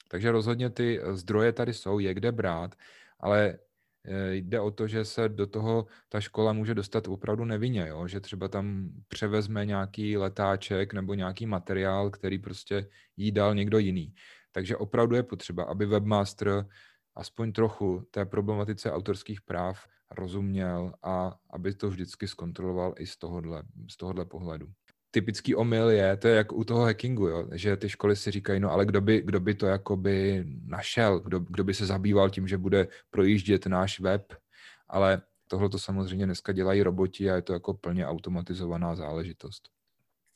Takže 0.09 0.33
rozhodně 0.33 0.71
ty 0.71 1.01
eh, 1.01 1.17
zdroje 1.17 1.53
tady 1.53 1.75
jsou, 1.75 1.99
je 1.99 2.15
kde 2.15 2.33
brát, 2.33 2.75
ale 3.21 3.59
eh, 4.05 4.35
jde 4.35 4.61
o 4.61 4.71
to, 4.71 4.89
že 4.89 5.05
se 5.05 5.29
do 5.29 5.47
toho 5.47 5.87
ta 6.09 6.21
škola 6.21 6.53
může 6.53 6.75
dostat 6.75 7.09
opravdu 7.09 7.45
nevinně, 7.45 7.87
jo? 7.89 8.09
že 8.09 8.21
třeba 8.21 8.49
tam 8.49 8.91
převezme 9.09 9.67
nějaký 9.67 10.17
letáček 10.17 10.93
nebo 10.93 11.15
nějaký 11.15 11.47
materiál, 11.47 12.11
který 12.11 12.39
prostě 12.39 12.89
jí 13.17 13.33
dal 13.33 13.55
někdo 13.55 13.79
jiný. 13.79 14.15
Takže 14.53 14.77
opravdu 14.77 15.17
je 15.17 15.23
potřeba, 15.23 15.65
aby 15.65 15.87
webmaster 15.87 16.67
aspoň 17.15 17.53
trochu 17.53 18.07
té 18.11 18.25
problematice 18.25 18.93
autorských 18.93 19.41
práv 19.41 19.87
rozuměl 20.11 20.93
a 21.03 21.37
aby 21.51 21.75
to 21.75 21.91
vždycky 21.91 22.29
zkontroloval 22.29 22.95
i 22.99 23.07
z 23.07 23.17
tohohle, 23.17 23.63
z 23.91 23.97
tohohle 23.97 24.25
pohledu 24.25 24.69
typický 25.13 25.55
omyl 25.55 25.91
je, 25.91 26.17
to 26.17 26.29
je 26.29 26.37
jak 26.37 26.53
u 26.53 26.65
toho 26.65 26.85
hackingu, 26.85 27.29
jo, 27.29 27.49
že 27.53 27.77
ty 27.77 27.89
školy 27.89 28.17
si 28.17 28.31
říkají, 28.31 28.61
no 28.61 28.71
ale 28.71 28.87
kdo 28.87 29.01
by, 29.01 29.23
kdo 29.23 29.41
by 29.41 29.55
to 29.55 29.67
jakoby 29.67 30.45
našel, 30.67 31.21
kdo, 31.21 31.39
kdo 31.39 31.65
by 31.65 31.75
se 31.75 31.87
zabýval 31.87 32.31
tím, 32.31 32.49
že 32.49 32.59
bude 32.59 32.89
projíždět 33.11 33.67
náš 33.67 34.01
web, 34.01 34.35
ale 34.89 35.23
tohle 35.47 35.69
to 35.69 35.79
samozřejmě 35.79 36.27
dneska 36.27 36.53
dělají 36.53 36.83
roboti 36.83 37.31
a 37.31 37.35
je 37.35 37.43
to 37.43 37.53
jako 37.53 37.75
plně 37.75 38.07
automatizovaná 38.07 38.97
záležitost. 38.97 39.69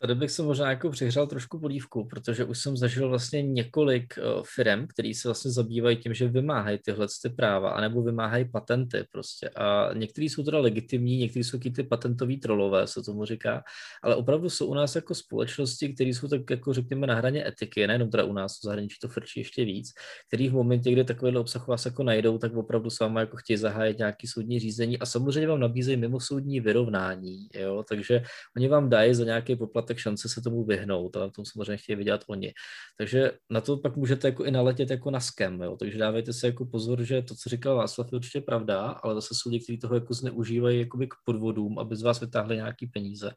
Tady 0.00 0.14
bych 0.14 0.30
se 0.30 0.42
možná 0.42 0.70
jako 0.70 0.90
přihřál 0.90 1.26
trošku 1.26 1.61
polívku, 1.61 2.09
protože 2.09 2.44
už 2.44 2.59
jsem 2.59 2.76
zažil 2.76 3.09
vlastně 3.09 3.42
několik 3.42 4.18
eh, 4.18 4.22
firm, 4.54 4.87
který 4.87 5.14
se 5.14 5.28
vlastně 5.28 5.50
zabývají 5.50 5.96
tím, 5.96 6.14
že 6.14 6.28
vymáhají 6.28 6.78
tyhle 6.85 7.06
ty 7.22 7.28
práva, 7.28 7.70
anebo 7.70 8.02
vymáhají 8.02 8.50
patenty 8.50 9.04
prostě. 9.12 9.48
A 9.48 9.90
některý 9.94 10.28
jsou 10.28 10.42
teda 10.42 10.59
legitimní, 10.59 11.18
některý 11.18 11.44
jsou 11.44 11.59
ty 11.59 11.82
patentový 11.82 12.40
trolové, 12.40 12.87
se 12.87 13.02
tomu 13.02 13.24
říká, 13.24 13.62
ale 14.02 14.16
opravdu 14.16 14.50
jsou 14.50 14.66
u 14.66 14.74
nás 14.74 14.94
jako 14.96 15.14
společnosti, 15.14 15.94
které 15.94 16.11
jsou 16.11 16.28
tak 16.28 16.50
jako 16.50 16.72
řekněme 16.72 17.06
na 17.06 17.14
hraně 17.14 17.48
etiky, 17.48 17.87
nejenom 17.87 18.11
teda 18.11 18.24
u 18.24 18.32
nás 18.32 18.59
v 18.59 18.62
zahraničí 18.64 18.96
to 19.02 19.09
frčí 19.09 19.40
ještě 19.40 19.64
víc, 19.64 19.92
který 20.28 20.48
v 20.48 20.52
momentě, 20.52 20.92
kdy 20.92 21.04
takovýhle 21.04 21.40
obsah 21.40 21.68
vás 21.68 21.85
jako 21.85 22.02
najdou, 22.02 22.38
tak 22.38 22.56
opravdu 22.56 22.90
s 22.90 23.00
váma 23.00 23.20
jako 23.20 23.37
chtějí 23.37 23.56
zahájit 23.56 23.98
nějaký 23.98 24.26
soudní 24.26 24.61
řízení 24.61 24.98
a 24.98 25.06
samozřejmě 25.06 25.48
vám 25.48 25.61
nabízejí 25.61 25.96
mimosoudní 25.96 26.61
vyrovnání, 26.61 27.48
jo? 27.54 27.85
takže 27.88 28.22
oni 28.56 28.68
vám 28.68 28.88
dají 28.88 29.14
za 29.14 29.24
nějaký 29.24 29.56
poplatek 29.56 29.86
tak 29.87 29.99
šance 29.99 30.29
se 30.29 30.40
tomu 30.40 30.64
vyhnout, 30.64 31.16
ale 31.16 31.29
v 31.29 31.33
tom 31.33 31.44
samozřejmě 31.44 31.77
chtějí 31.77 31.96
vydělat 31.96 32.25
oni. 32.27 32.53
Takže 32.99 33.33
na 33.51 33.61
to 33.61 33.77
pak 33.77 33.96
můžete 33.96 34.29
jako 34.29 34.44
i 34.44 34.51
naletět 34.51 34.90
jako 34.90 35.11
na 35.11 35.20
skem, 35.20 35.62
jo? 35.62 35.77
takže 35.77 35.99
dávejte 35.99 36.33
si 36.33 36.46
jako 36.46 36.66
pozor, 36.66 37.03
že 37.03 37.22
to, 37.22 37.35
co 37.35 37.49
říkal 37.51 37.77
Václav, 37.77 38.12
je 38.12 38.16
určitě 38.16 38.40
pravda, 38.40 38.81
ale 38.83 39.14
zase 39.14 39.35
jsou 39.35 39.51
lidi, 39.51 39.64
kteří 39.64 39.79
toho 39.79 39.94
jako 39.94 40.14
zneužívají 40.14 40.87
k 40.87 41.14
podvodům, 41.25 41.79
aby 41.79 41.96
z 41.96 42.03
vás 42.03 42.20
vytáhli 42.20 42.57
nějaký 42.57 42.87
peníze. 42.87 43.31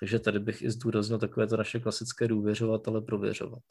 Takže 0.00 0.18
tady 0.18 0.38
bych 0.38 0.62
i 0.62 0.70
zdůraznil 0.70 1.18
takové 1.18 1.46
to 1.46 1.56
naše 1.56 1.80
klasické 1.80 2.28
důvěřovat, 2.28 2.88
ale 2.88 3.00
prověřovat. 3.00 3.62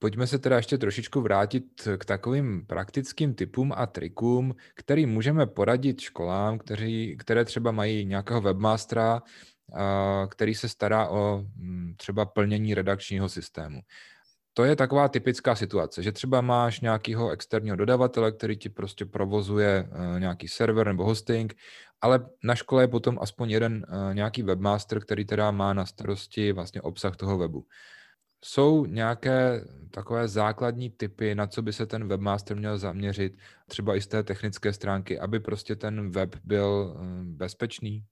Pojďme 0.00 0.26
se 0.26 0.38
teda 0.38 0.56
ještě 0.56 0.78
trošičku 0.78 1.20
vrátit 1.20 1.64
k 1.98 2.04
takovým 2.04 2.66
praktickým 2.66 3.34
typům 3.34 3.72
a 3.76 3.86
trikům, 3.86 4.54
který 4.74 5.06
můžeme 5.06 5.46
poradit 5.46 6.00
školám, 6.00 6.58
kteří, 6.58 7.16
které 7.16 7.44
třeba 7.44 7.70
mají 7.70 8.04
nějakého 8.04 8.40
webmastera, 8.40 9.22
který 10.30 10.54
se 10.54 10.68
stará 10.68 11.08
o 11.08 11.44
mm, 11.56 11.94
třeba 11.96 12.24
plnění 12.24 12.74
redakčního 12.74 13.28
systému. 13.28 13.80
To 14.58 14.64
je 14.64 14.76
taková 14.76 15.08
typická 15.08 15.54
situace, 15.54 16.02
že 16.02 16.12
třeba 16.12 16.40
máš 16.40 16.80
nějakého 16.80 17.30
externího 17.30 17.76
dodavatele, 17.76 18.32
který 18.32 18.56
ti 18.56 18.68
prostě 18.68 19.06
provozuje 19.06 19.88
e, 19.92 20.20
nějaký 20.20 20.48
server 20.48 20.86
nebo 20.86 21.04
hosting, 21.04 21.54
ale 22.00 22.26
na 22.44 22.54
škole 22.54 22.82
je 22.82 22.88
potom 22.88 23.18
aspoň 23.20 23.50
jeden 23.50 23.86
e, 23.88 24.14
nějaký 24.14 24.42
webmaster, 24.42 25.00
který 25.00 25.24
teda 25.24 25.50
má 25.50 25.74
na 25.74 25.86
starosti 25.86 26.52
vlastně 26.52 26.82
obsah 26.82 27.16
toho 27.16 27.38
webu. 27.38 27.66
Jsou 28.44 28.86
nějaké 28.86 29.64
takové 29.90 30.28
základní 30.28 30.90
typy, 30.90 31.34
na 31.34 31.46
co 31.46 31.62
by 31.62 31.72
se 31.72 31.86
ten 31.86 32.08
webmaster 32.08 32.56
měl 32.56 32.78
zaměřit, 32.78 33.38
třeba 33.68 33.96
i 33.96 34.00
z 34.00 34.06
té 34.06 34.22
technické 34.22 34.72
stránky, 34.72 35.18
aby 35.18 35.40
prostě 35.40 35.76
ten 35.76 36.10
web 36.10 36.36
byl 36.44 36.96
e, 36.96 37.04
bezpečný? 37.24 38.04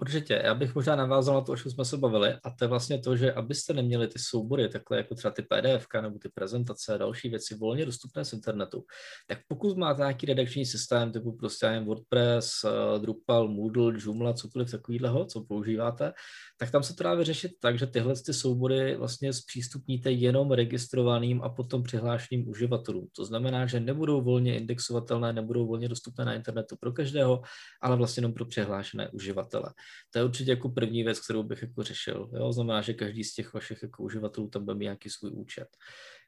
Určitě, 0.00 0.42
já 0.44 0.54
bych 0.54 0.74
možná 0.74 0.96
navázal 0.96 1.34
na 1.34 1.40
to, 1.40 1.52
o 1.52 1.56
čem 1.56 1.72
jsme 1.72 1.84
se 1.84 1.96
bavili, 1.96 2.34
a 2.44 2.50
to 2.50 2.64
je 2.64 2.68
vlastně 2.68 2.98
to, 2.98 3.16
že 3.16 3.32
abyste 3.32 3.74
neměli 3.74 4.08
ty 4.08 4.18
soubory, 4.18 4.68
takhle 4.68 4.96
jako 4.96 5.14
třeba 5.14 5.32
ty 5.32 5.42
PDF 5.42 5.86
nebo 6.02 6.18
ty 6.18 6.28
prezentace 6.28 6.94
a 6.94 6.96
další 6.96 7.28
věci 7.28 7.54
volně 7.54 7.86
dostupné 7.86 8.24
z 8.24 8.32
internetu, 8.32 8.84
tak 9.26 9.38
pokud 9.48 9.76
máte 9.76 10.00
nějaký 10.00 10.26
redakční 10.26 10.66
systém 10.66 11.12
typu 11.12 11.32
prostě 11.32 11.66
jen 11.66 11.84
WordPress, 11.84 12.64
eh, 12.64 12.98
Drupal, 12.98 13.48
Moodle, 13.48 13.92
Joomla, 13.98 14.32
cokoliv 14.32 14.70
takového, 14.70 15.24
co 15.24 15.44
používáte, 15.44 16.12
tak 16.56 16.70
tam 16.70 16.82
se 16.82 16.94
to 16.94 17.04
dá 17.04 17.14
vyřešit 17.14 17.52
tak, 17.60 17.78
že 17.78 17.86
tyhle 17.86 18.14
ty 18.26 18.34
soubory 18.34 18.96
vlastně 18.96 19.32
zpřístupníte 19.32 20.10
jenom 20.10 20.50
registrovaným 20.50 21.42
a 21.42 21.48
potom 21.48 21.82
přihlášeným 21.82 22.48
uživatelům. 22.48 23.08
To 23.16 23.24
znamená, 23.24 23.66
že 23.66 23.80
nebudou 23.80 24.22
volně 24.22 24.56
indexovatelné, 24.56 25.32
nebudou 25.32 25.66
volně 25.66 25.88
dostupné 25.88 26.24
na 26.24 26.34
internetu 26.34 26.76
pro 26.80 26.92
každého, 26.92 27.42
ale 27.82 27.96
vlastně 27.96 28.20
jenom 28.20 28.32
pro 28.32 28.44
přihlášené 28.44 29.08
uživatele. 29.08 29.72
To 30.10 30.18
je 30.18 30.24
určitě 30.24 30.50
jako 30.50 30.68
první 30.68 31.02
věc, 31.02 31.20
kterou 31.20 31.42
bych 31.42 31.62
jako 31.62 31.82
řešil. 31.82 32.30
Jo? 32.34 32.52
Znamená, 32.52 32.80
že 32.80 32.94
každý 32.94 33.24
z 33.24 33.34
těch 33.34 33.54
vašich 33.54 33.82
jako 33.82 34.02
uživatelů 34.02 34.48
tam 34.48 34.64
bude 34.64 34.74
mít 34.74 34.84
nějaký 34.84 35.10
svůj 35.10 35.30
účet. 35.34 35.68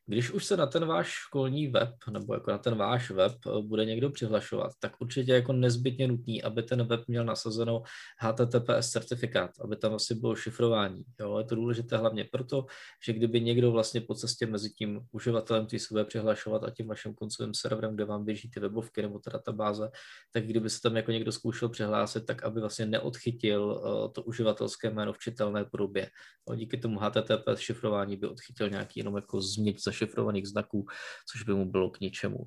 Když 0.09 0.31
už 0.31 0.45
se 0.45 0.57
na 0.57 0.67
ten 0.67 0.87
váš 0.87 1.09
školní 1.09 1.69
web, 1.69 1.91
nebo 2.11 2.35
jako 2.35 2.51
na 2.51 2.59
ten 2.59 2.77
váš 2.77 3.11
web 3.11 3.33
eh, 3.47 3.63
bude 3.63 3.85
někdo 3.85 4.11
přihlašovat, 4.11 4.73
tak 4.79 4.93
určitě 5.01 5.33
jako 5.33 5.53
nezbytně 5.53 6.09
nutný, 6.09 6.43
aby 6.43 6.63
ten 6.63 6.87
web 6.87 7.01
měl 7.09 7.25
nasazeno 7.25 7.83
HTTPS 8.19 8.91
certifikát, 8.91 9.51
aby 9.65 9.77
tam 9.77 9.95
asi 9.95 10.15
bylo 10.15 10.37
šifrování. 10.37 11.03
Jo? 11.21 11.39
Je 11.39 11.45
to 11.45 11.55
důležité 11.55 11.97
hlavně 11.97 12.25
proto, 12.33 12.67
že 13.07 13.13
kdyby 13.13 13.41
někdo 13.41 13.73
vlastně 13.73 14.01
po 14.01 14.15
cestě 14.15 14.47
mezi 14.47 14.71
tím 14.71 15.01
uživatelem, 15.13 15.67
který 15.67 15.81
se 15.81 15.89
bude 15.91 16.05
přihlašovat 16.05 16.65
a 16.65 16.71
tím 16.71 16.87
vaším 16.87 17.15
koncovým 17.15 17.55
serverem, 17.55 17.95
kde 17.95 18.05
vám 18.05 18.25
běží 18.25 18.51
ty 18.51 18.61
webovky 18.61 19.03
nebo 19.03 19.19
ta 19.19 19.31
databáze, 19.31 19.91
tak 20.33 20.45
kdyby 20.45 20.71
se 20.71 20.81
tam 20.81 20.97
jako 20.97 21.13
někdo 21.13 21.33
zkoušel 21.33 21.69
přihlásit, 21.69 22.27
tak 22.27 22.43
aby 22.43 22.61
vlastně 22.61 22.87
neodchytil 22.87 23.65
uh, 23.65 24.13
to 24.13 24.23
uživatelské 24.23 24.91
jméno 24.91 25.13
v 25.13 25.19
čitelné 25.19 25.65
podobě. 25.65 26.11
No, 26.49 26.57
díky 26.57 26.77
tomu 26.79 27.01
HTTPS 27.01 27.59
šifrování 27.59 28.17
by 28.17 28.27
odchytil 28.27 28.71
nějaký 28.71 29.01
jenom 29.01 29.17
jako 29.17 29.41
změť 29.41 29.81
zašifrovaných 29.99 30.49
znaků, 30.49 30.87
což 31.33 31.43
by 31.43 31.55
mu 31.55 31.71
bylo 31.71 31.91
k 31.91 32.01
ničemu. 32.01 32.39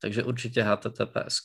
Takže 0.00 0.24
určitě 0.24 0.62
HTTPS. 0.62 1.40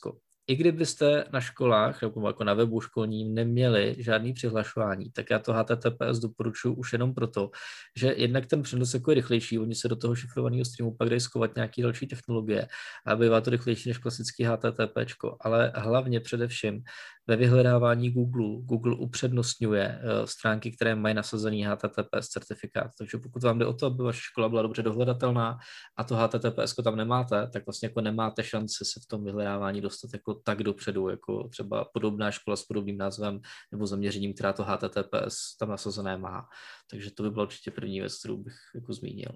I 0.46 0.56
kdybyste 0.56 1.24
na 1.32 1.40
školách 1.40 2.02
nebo 2.02 2.26
jako 2.26 2.44
na 2.44 2.54
webu 2.54 2.80
školním 2.80 3.34
neměli 3.34 3.96
žádný 3.98 4.32
přihlašování, 4.32 5.10
tak 5.12 5.30
já 5.30 5.38
to 5.38 5.52
HTTPS 5.52 6.18
doporučuji 6.18 6.74
už 6.74 6.92
jenom 6.92 7.14
proto, 7.14 7.50
že 7.96 8.14
jednak 8.16 8.46
ten 8.46 8.62
přenos 8.62 8.94
jako 8.94 9.10
je 9.10 9.14
rychlejší, 9.14 9.58
oni 9.58 9.74
se 9.74 9.88
do 9.88 9.96
toho 9.96 10.14
šifrovaného 10.14 10.64
streamu 10.64 10.96
pak 10.96 11.08
dají 11.08 11.20
skovat 11.20 11.54
nějaké 11.54 11.82
další 11.82 12.06
technologie 12.06 12.68
a 13.06 13.16
bývá 13.16 13.40
to 13.40 13.50
rychlejší 13.50 13.88
než 13.88 13.98
klasický 13.98 14.44
HTTP, 14.44 14.98
ale 15.40 15.72
hlavně 15.74 16.20
především 16.20 16.82
ve 17.26 17.36
vyhledávání 17.36 18.10
Google, 18.10 18.62
Google 18.64 18.96
upřednostňuje 18.96 20.00
uh, 20.02 20.26
stránky, 20.26 20.72
které 20.72 20.94
mají 20.94 21.14
nasazený 21.14 21.64
HTTPS 21.64 22.28
certifikát. 22.28 22.90
Takže 22.98 23.18
pokud 23.18 23.42
vám 23.42 23.58
jde 23.58 23.66
o 23.66 23.72
to, 23.72 23.86
aby 23.86 24.02
vaše 24.02 24.20
škola 24.22 24.48
byla 24.48 24.62
dobře 24.62 24.82
dohledatelná 24.82 25.58
a 25.96 26.04
to 26.04 26.16
HTTPS 26.16 26.74
tam 26.84 26.96
nemáte, 26.96 27.48
tak 27.52 27.66
vlastně 27.66 27.86
jako 27.86 28.00
nemáte 28.00 28.44
šanci 28.44 28.84
se 28.84 29.00
v 29.04 29.06
tom 29.06 29.24
vyhledávání 29.24 29.80
dostat 29.80 30.10
jako 30.12 30.34
tak 30.34 30.62
dopředu, 30.62 31.08
jako 31.08 31.48
třeba 31.48 31.84
podobná 31.94 32.30
škola 32.30 32.56
s 32.56 32.62
podobným 32.62 32.98
názvem 32.98 33.40
nebo 33.72 33.86
zaměřením, 33.86 34.34
která 34.34 34.52
to 34.52 34.64
HTTPS 34.64 35.56
tam 35.60 35.68
nasazené 35.68 36.18
má. 36.18 36.48
Takže 36.90 37.10
to 37.10 37.22
by 37.22 37.30
byla 37.30 37.44
určitě 37.44 37.70
první 37.70 38.00
věc, 38.00 38.18
kterou 38.18 38.36
bych 38.36 38.54
jako 38.74 38.92
zmínil. 38.92 39.32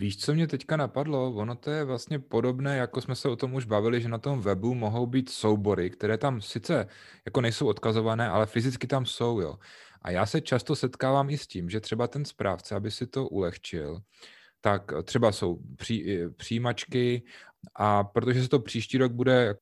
Víš, 0.00 0.16
co 0.16 0.34
mě 0.34 0.46
teďka 0.46 0.76
napadlo? 0.76 1.32
Ono 1.34 1.54
to 1.54 1.70
je 1.70 1.84
vlastně 1.84 2.18
podobné, 2.18 2.76
jako 2.76 3.00
jsme 3.00 3.14
se 3.14 3.28
o 3.28 3.36
tom 3.36 3.54
už 3.54 3.64
bavili, 3.64 4.00
že 4.00 4.08
na 4.08 4.18
tom 4.18 4.40
webu 4.40 4.74
mohou 4.74 5.06
být 5.06 5.28
soubory, 5.28 5.90
které 5.90 6.18
tam 6.18 6.40
sice 6.40 6.86
jako 7.24 7.40
nejsou 7.40 7.66
odkazované, 7.66 8.28
ale 8.28 8.46
fyzicky 8.46 8.86
tam 8.86 9.06
jsou, 9.06 9.40
jo. 9.40 9.58
A 10.02 10.10
já 10.10 10.26
se 10.26 10.40
často 10.40 10.76
setkávám 10.76 11.30
i 11.30 11.38
s 11.38 11.46
tím, 11.46 11.70
že 11.70 11.80
třeba 11.80 12.06
ten 12.08 12.24
správce, 12.24 12.74
aby 12.74 12.90
si 12.90 13.06
to 13.06 13.28
ulehčil, 13.28 14.00
tak 14.60 14.92
třeba 15.04 15.32
jsou 15.32 15.58
pří, 15.76 16.18
přijímačky 16.36 17.22
a 17.74 18.04
protože 18.04 18.42
se 18.42 18.48
to 18.48 18.60
příští 18.60 18.98
rok 18.98 19.12
bude 19.12 19.54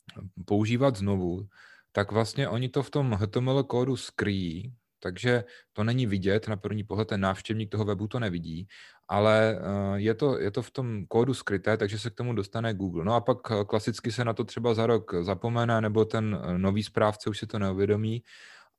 používat 0.45 0.97
znovu, 0.97 1.49
tak 1.93 2.13
vlastně 2.13 2.49
oni 2.49 2.69
to 2.69 2.83
v 2.83 2.91
tom 2.91 3.13
HTML 3.13 3.63
kódu 3.63 3.97
skryjí, 3.97 4.73
takže 5.01 5.45
to 5.73 5.85
není 5.85 6.07
vidět, 6.07 6.49
na 6.49 6.57
první 6.57 6.85
pohled 6.85 7.09
ten 7.09 7.21
návštěvník 7.21 7.71
toho 7.71 7.85
webu 7.85 8.09
to 8.09 8.21
nevidí, 8.21 8.69
ale 9.09 9.59
eh, 9.61 10.01
je 10.01 10.15
to, 10.15 10.39
je 10.41 10.51
to 10.51 10.63
v 10.63 10.71
tom 10.71 11.07
kódu 11.09 11.35
skryté, 11.35 11.77
takže 11.77 11.99
se 11.99 12.11
k 12.11 12.15
tomu 12.15 12.35
dostane 12.35 12.75
Google. 12.75 13.05
No 13.05 13.15
a 13.15 13.21
pak 13.21 13.39
eh, 13.51 13.65
klasicky 13.65 14.13
se 14.13 14.25
na 14.25 14.33
to 14.33 14.45
třeba 14.45 14.75
za 14.75 14.87
rok 14.87 15.15
zapomene, 15.23 15.81
nebo 15.81 16.05
ten 16.05 16.41
eh, 16.43 16.59
nový 16.59 16.83
správce 16.83 17.31
už 17.31 17.39
si 17.39 17.47
to 17.47 17.59
neuvědomí 17.59 18.23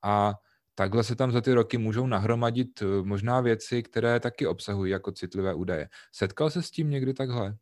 a 0.04 0.34
takhle 0.76 1.04
se 1.04 1.16
tam 1.16 1.32
za 1.32 1.42
ty 1.42 1.54
roky 1.54 1.78
můžou 1.78 2.08
nahromadit 2.08 2.84
možná 3.04 3.42
věci, 3.42 3.84
které 3.84 4.20
taky 4.20 4.48
obsahují 4.48 4.92
jako 4.92 5.12
citlivé 5.12 5.54
údaje. 5.54 5.90
Setkal 6.12 6.50
se 6.50 6.64
s 6.64 6.72
tím 6.72 6.90
někdy 6.90 7.14
takhle? 7.14 7.56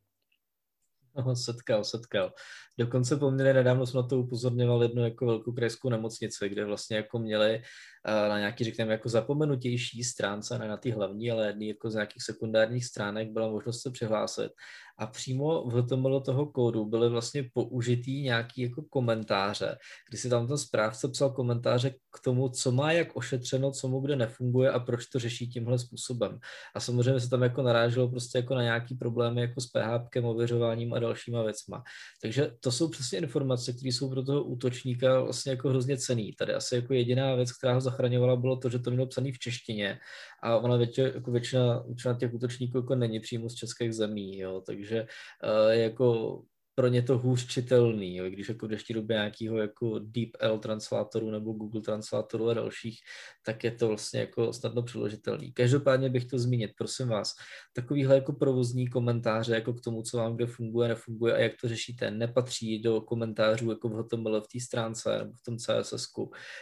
Setkal, 1.36 1.84
setkal. 1.84 2.34
Dokonce 2.80 3.17
poměrně 3.17 3.53
nedávno 3.53 3.86
jsme 3.86 4.01
na 4.01 4.08
to 4.08 4.19
upozorňoval 4.19 4.84
jednu 4.84 5.03
jako 5.03 5.25
velkou 5.25 5.51
krajskou 5.51 5.89
nemocnici, 5.89 6.49
kde 6.49 6.65
vlastně 6.65 6.97
jako 6.97 7.19
měli 7.19 7.62
na 8.08 8.38
nějaký, 8.39 8.63
řekněme, 8.63 8.91
jako 8.91 9.10
zapomenutější 9.10 10.03
stránce, 10.03 10.60
ne 10.60 10.67
na 10.67 10.77
ty 10.77 10.91
hlavní, 10.91 11.32
ale 11.32 11.47
jedný 11.47 11.67
jako 11.67 11.89
z 11.89 11.93
nějakých 11.93 12.23
sekundárních 12.23 12.86
stránek 12.86 13.32
byla 13.32 13.51
možnost 13.51 13.82
se 13.82 13.91
přihlásit. 13.91 14.51
A 14.97 15.07
přímo 15.07 15.69
v 15.69 15.81
HTML 15.81 16.21
toho 16.21 16.45
kódu 16.45 16.86
byly 16.86 17.10
vlastně 17.10 17.49
použitý 17.53 18.21
nějaký 18.21 18.62
jako 18.62 18.81
komentáře, 18.89 19.77
kdy 20.10 20.17
si 20.17 20.29
tam 20.29 20.47
ten 20.47 20.57
správce 20.57 21.07
psal 21.07 21.29
komentáře 21.29 21.89
k 21.89 22.23
tomu, 22.23 22.49
co 22.49 22.71
má 22.71 22.91
jak 22.91 23.15
ošetřeno, 23.15 23.71
co 23.71 23.88
mu 23.88 23.99
kde 23.99 24.15
nefunguje 24.15 24.71
a 24.71 24.79
proč 24.79 25.05
to 25.05 25.19
řeší 25.19 25.47
tímhle 25.47 25.79
způsobem. 25.79 26.39
A 26.75 26.79
samozřejmě 26.79 27.19
se 27.19 27.29
tam 27.29 27.43
jako 27.43 27.62
naráželo 27.62 28.10
prostě 28.10 28.38
jako 28.38 28.55
na 28.55 28.63
nějaký 28.63 28.95
problémy 28.95 29.41
jako 29.41 29.62
s 29.62 29.67
PHP, 29.67 30.23
ověřováním 30.23 30.93
a 30.93 30.99
dalšíma 30.99 31.43
věcma. 31.43 31.83
Takže 32.21 32.51
to 32.60 32.71
jsou 32.71 32.89
přesně 32.89 33.19
informace, 33.19 33.73
které 33.73 33.89
jsou 33.89 34.10
pro 34.10 34.23
toho 34.23 34.43
útočníka 34.43 35.21
vlastně 35.21 35.51
jako 35.51 35.69
hrozně 35.69 35.97
cený. 35.97 36.33
Tady 36.33 36.53
asi 36.53 36.75
jako 36.75 36.93
jediná 36.93 37.36
věc, 37.36 37.51
která 37.51 37.73
ho 37.73 37.81
zachraňovala, 37.81 38.36
bylo 38.36 38.57
to, 38.57 38.69
že 38.69 38.79
to 38.79 38.91
mělo 38.91 39.07
psaný 39.07 39.31
v 39.31 39.39
češtině 39.39 39.99
a 40.43 40.57
ona 40.57 40.77
větě, 40.77 41.12
jako 41.15 41.31
většina, 41.31 41.83
většina 41.88 42.13
těch 42.13 42.33
útočníků 42.33 42.77
jako 42.77 42.95
není 42.95 43.19
přímo 43.19 43.49
z 43.49 43.55
českých 43.55 43.93
zemí, 43.93 44.38
jo, 44.38 44.62
takže 44.65 44.87
uh, 44.91 45.71
jako 45.71 46.41
pro 46.78 46.88
ně 46.88 47.02
to 47.02 47.18
hůř 47.18 47.48
čitelný, 47.48 48.16
jo, 48.16 48.30
když 48.30 48.50
jako 48.50 48.68
dnešní 48.68 48.96
době 48.96 49.13
nějakého 49.13 49.58
jako 49.58 50.00
DeepL 50.00 50.60
translátoru 50.60 51.32
nebo 51.32 51.54
Google 51.54 51.82
translátoru 51.82 52.50
a 52.50 52.54
dalších, 52.54 53.00
tak 53.46 53.63
je 53.63 53.72
to 53.72 53.88
vlastně 53.88 54.20
jako 54.20 54.54
snadno 54.54 54.84
přeložitelný. 54.84 55.52
Každopádně 55.54 56.10
bych 56.10 56.26
to 56.26 56.40
zmínit, 56.40 56.72
prosím 56.78 57.08
vás, 57.08 57.34
takovýhle 57.74 58.16
jako 58.16 58.34
provozní 58.34 58.88
komentáře 58.88 59.54
jako 59.56 59.74
k 59.74 59.82
tomu, 59.82 60.04
co 60.04 60.18
vám 60.18 60.36
kde 60.36 60.46
funguje, 60.46 60.88
nefunguje 60.88 61.34
a 61.34 61.38
jak 61.38 61.52
to 61.62 61.68
řešíte, 61.68 62.12
nepatří 62.12 62.82
do 62.82 63.02
komentářů 63.02 63.70
jako 63.70 63.90
v 63.90 63.94
HTML 63.94 64.42
v 64.42 64.48
té 64.48 64.60
stránce 64.60 65.18
nebo 65.18 65.32
v 65.34 65.44
tom 65.46 65.58
CSS 65.58 66.06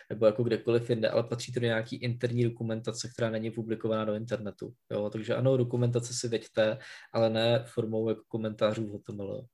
nebo 0.10 0.26
jako 0.26 0.44
kdekoliv 0.44 0.90
jinde, 0.90 1.10
ale 1.10 1.24
patří 1.24 1.54
to 1.54 1.60
do 1.60 1.66
nějaký 1.66 1.96
interní 1.96 2.44
dokumentace, 2.44 3.10
která 3.14 3.30
není 3.30 3.52
publikovaná 3.52 4.06
do 4.06 4.14
internetu. 4.14 4.74
Jo? 4.92 5.10
Takže 5.10 5.36
ano, 5.36 5.58
dokumentace 5.58 6.14
si 6.14 6.28
veďte, 6.28 6.78
ale 7.14 7.30
ne 7.30 7.64
formou 7.68 8.10
jako 8.10 8.22
komentářů 8.28 8.88
v 8.88 9.00
HTML. 9.00 9.46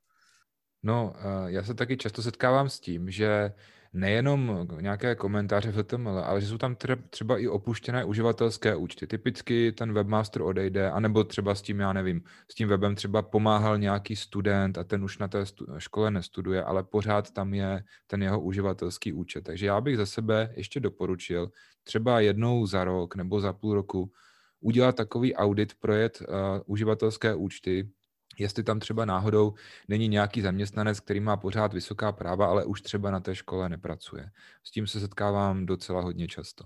No, 0.84 1.14
eh, 1.16 1.52
já 1.52 1.64
se 1.64 1.74
taky 1.74 1.98
často 1.98 2.22
setkávám 2.22 2.70
s 2.70 2.80
tím, 2.80 3.12
že 3.12 3.54
nejenom 3.94 4.68
nějaké 4.82 5.16
komentáře 5.16 5.72
v 5.72 5.76
HTML, 5.76 6.20
ale 6.20 6.42
že 6.42 6.48
jsou 6.48 6.58
tam 6.58 6.76
třeba 7.10 7.38
i 7.38 7.48
opuštěné 7.48 8.06
uživatelské 8.06 8.76
účty. 8.76 9.08
Typicky 9.08 9.72
ten 9.72 9.94
webmaster 9.94 10.42
odejde, 10.42 10.92
anebo 10.92 11.24
třeba 11.24 11.56
s 11.56 11.62
tím, 11.62 11.80
já 11.80 11.94
nevím, 11.94 12.24
s 12.52 12.56
tím 12.56 12.68
webem 12.68 12.96
třeba 12.96 13.22
pomáhal 13.22 13.78
nějaký 13.78 14.16
student 14.16 14.78
a 14.78 14.84
ten 14.84 15.04
už 15.04 15.18
na 15.18 15.28
té 15.28 15.46
škole 15.78 16.12
nestuduje, 16.12 16.64
ale 16.64 16.84
pořád 16.84 17.32
tam 17.32 17.54
je 17.54 17.84
ten 18.08 18.24
jeho 18.24 18.42
uživatelský 18.42 19.14
účet. 19.14 19.44
Takže 19.44 19.66
já 19.66 19.82
bych 19.82 19.98
za 19.98 20.06
sebe 20.06 20.54
ještě 20.56 20.80
doporučil 20.80 21.52
třeba 21.84 22.20
jednou 22.20 22.66
za 22.66 22.84
rok 22.84 23.16
nebo 23.16 23.42
za 23.42 23.54
půl 23.54 23.74
roku 23.74 24.12
udělat 24.60 24.96
takový 24.96 25.36
audit, 25.36 25.74
projet 25.74 26.22
uh, 26.22 26.28
uživatelské 26.66 27.36
účty, 27.36 27.90
jestli 28.38 28.64
tam 28.64 28.80
třeba 28.80 29.06
náhodou 29.06 29.54
není 29.88 30.08
nějaký 30.08 30.42
zaměstnanec, 30.42 31.00
který 31.00 31.20
má 31.20 31.38
pořád 31.38 31.74
vysoká 31.74 32.12
práva, 32.12 32.46
ale 32.46 32.66
už 32.66 32.82
třeba 32.82 33.12
na 33.12 33.20
té 33.20 33.36
škole 33.36 33.70
nepracuje. 33.70 34.32
S 34.64 34.72
tím 34.72 34.88
se 34.88 35.00
setkávám 35.00 35.66
docela 35.66 36.02
hodně 36.02 36.28
často. 36.28 36.64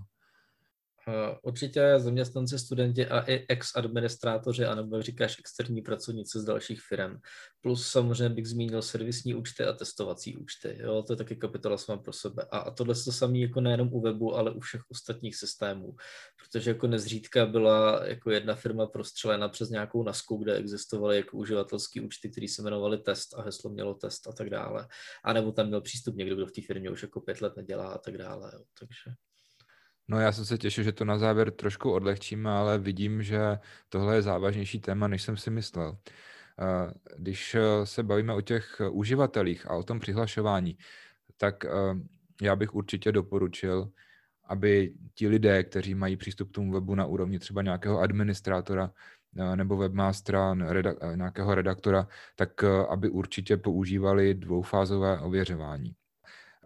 Určitě 1.41 1.93
zaměstnanci, 1.97 2.59
studenti 2.59 3.07
a 3.07 3.19
i 3.19 3.45
ex-administrátoři, 3.49 4.65
anebo 4.65 4.95
jak 4.95 5.05
říkáš, 5.05 5.39
externí 5.39 5.81
pracovníci 5.81 6.39
z 6.39 6.43
dalších 6.43 6.81
firm. 6.81 7.17
Plus 7.61 7.87
samozřejmě 7.87 8.35
bych 8.35 8.47
zmínil 8.47 8.81
servisní 8.81 9.35
účty 9.35 9.63
a 9.63 9.73
testovací 9.73 10.37
účty. 10.37 10.77
Jo? 10.79 11.03
To 11.03 11.13
je 11.13 11.17
taky 11.17 11.35
kapitola 11.35 11.77
sama 11.77 12.01
pro 12.01 12.13
sebe. 12.13 12.45
A, 12.51 12.57
a 12.57 12.71
tohle 12.71 12.95
to 12.95 13.11
samé 13.11 13.37
jako 13.37 13.61
nejenom 13.61 13.93
u 13.93 14.01
webu, 14.01 14.35
ale 14.35 14.51
u 14.51 14.59
všech 14.59 14.81
ostatních 14.91 15.35
systémů. 15.35 15.95
Protože 16.43 16.69
jako 16.69 16.87
nezřídka 16.87 17.45
byla 17.45 18.05
jako 18.05 18.31
jedna 18.31 18.55
firma 18.55 18.85
prostřelena 18.85 19.49
přes 19.49 19.69
nějakou 19.69 20.03
NASku, 20.03 20.37
kde 20.37 20.55
existovaly 20.55 21.15
jako 21.15 21.37
uživatelské 21.37 22.01
účty, 22.01 22.29
které 22.29 22.47
se 22.47 22.61
jmenovaly 22.61 22.97
test 22.97 23.33
a 23.33 23.41
heslo 23.41 23.69
mělo 23.69 23.93
test 23.93 24.27
a 24.27 24.31
tak 24.31 24.49
dále. 24.49 24.87
A 25.23 25.33
nebo 25.33 25.51
tam 25.51 25.67
měl 25.67 25.81
přístup 25.81 26.15
někdo, 26.15 26.35
kdo 26.35 26.45
v 26.45 26.51
té 26.51 26.61
firmě 26.61 26.89
už 26.89 27.01
jako 27.01 27.21
pět 27.21 27.41
let 27.41 27.57
nedělá 27.57 27.87
a 27.87 27.97
tak 27.97 28.17
dále. 28.17 28.51
Jo? 28.53 28.63
Takže 28.79 29.24
No 30.07 30.19
já 30.19 30.31
jsem 30.31 30.45
se 30.45 30.57
těšil, 30.57 30.83
že 30.83 30.91
to 30.91 31.05
na 31.05 31.17
závěr 31.17 31.51
trošku 31.51 31.91
odlehčíme, 31.91 32.49
ale 32.51 32.79
vidím, 32.79 33.23
že 33.23 33.39
tohle 33.89 34.15
je 34.15 34.21
závažnější 34.21 34.79
téma, 34.79 35.07
než 35.07 35.23
jsem 35.23 35.37
si 35.37 35.49
myslel. 35.51 35.97
Eh, 36.59 36.93
když 37.17 37.55
eh, 37.55 37.85
se 37.85 38.03
bavíme 38.03 38.33
o 38.33 38.41
těch 38.41 38.81
uživatelích 38.91 39.71
a 39.71 39.75
o 39.75 39.83
tom 39.83 39.99
přihlašování, 39.99 40.77
tak 41.37 41.65
eh, 41.65 41.69
já 42.41 42.55
bych 42.55 42.75
určitě 42.75 43.11
doporučil, 43.11 43.91
aby 44.43 44.93
ti 45.13 45.27
lidé, 45.27 45.63
kteří 45.63 45.95
mají 45.95 46.17
přístup 46.17 46.49
k 46.49 46.53
tomu 46.53 46.71
webu 46.71 46.95
na 46.95 47.05
úrovni 47.05 47.39
třeba 47.39 47.61
nějakého 47.61 47.99
administrátora 47.99 48.91
nebo 49.55 49.77
webmastera, 49.77 50.55
nějakého 51.15 51.55
redaktora, 51.55 52.07
tak 52.35 52.63
aby 52.63 53.09
určitě 53.09 53.57
používali 53.57 54.33
dvoufázové 54.33 55.19
ověřování. 55.19 55.95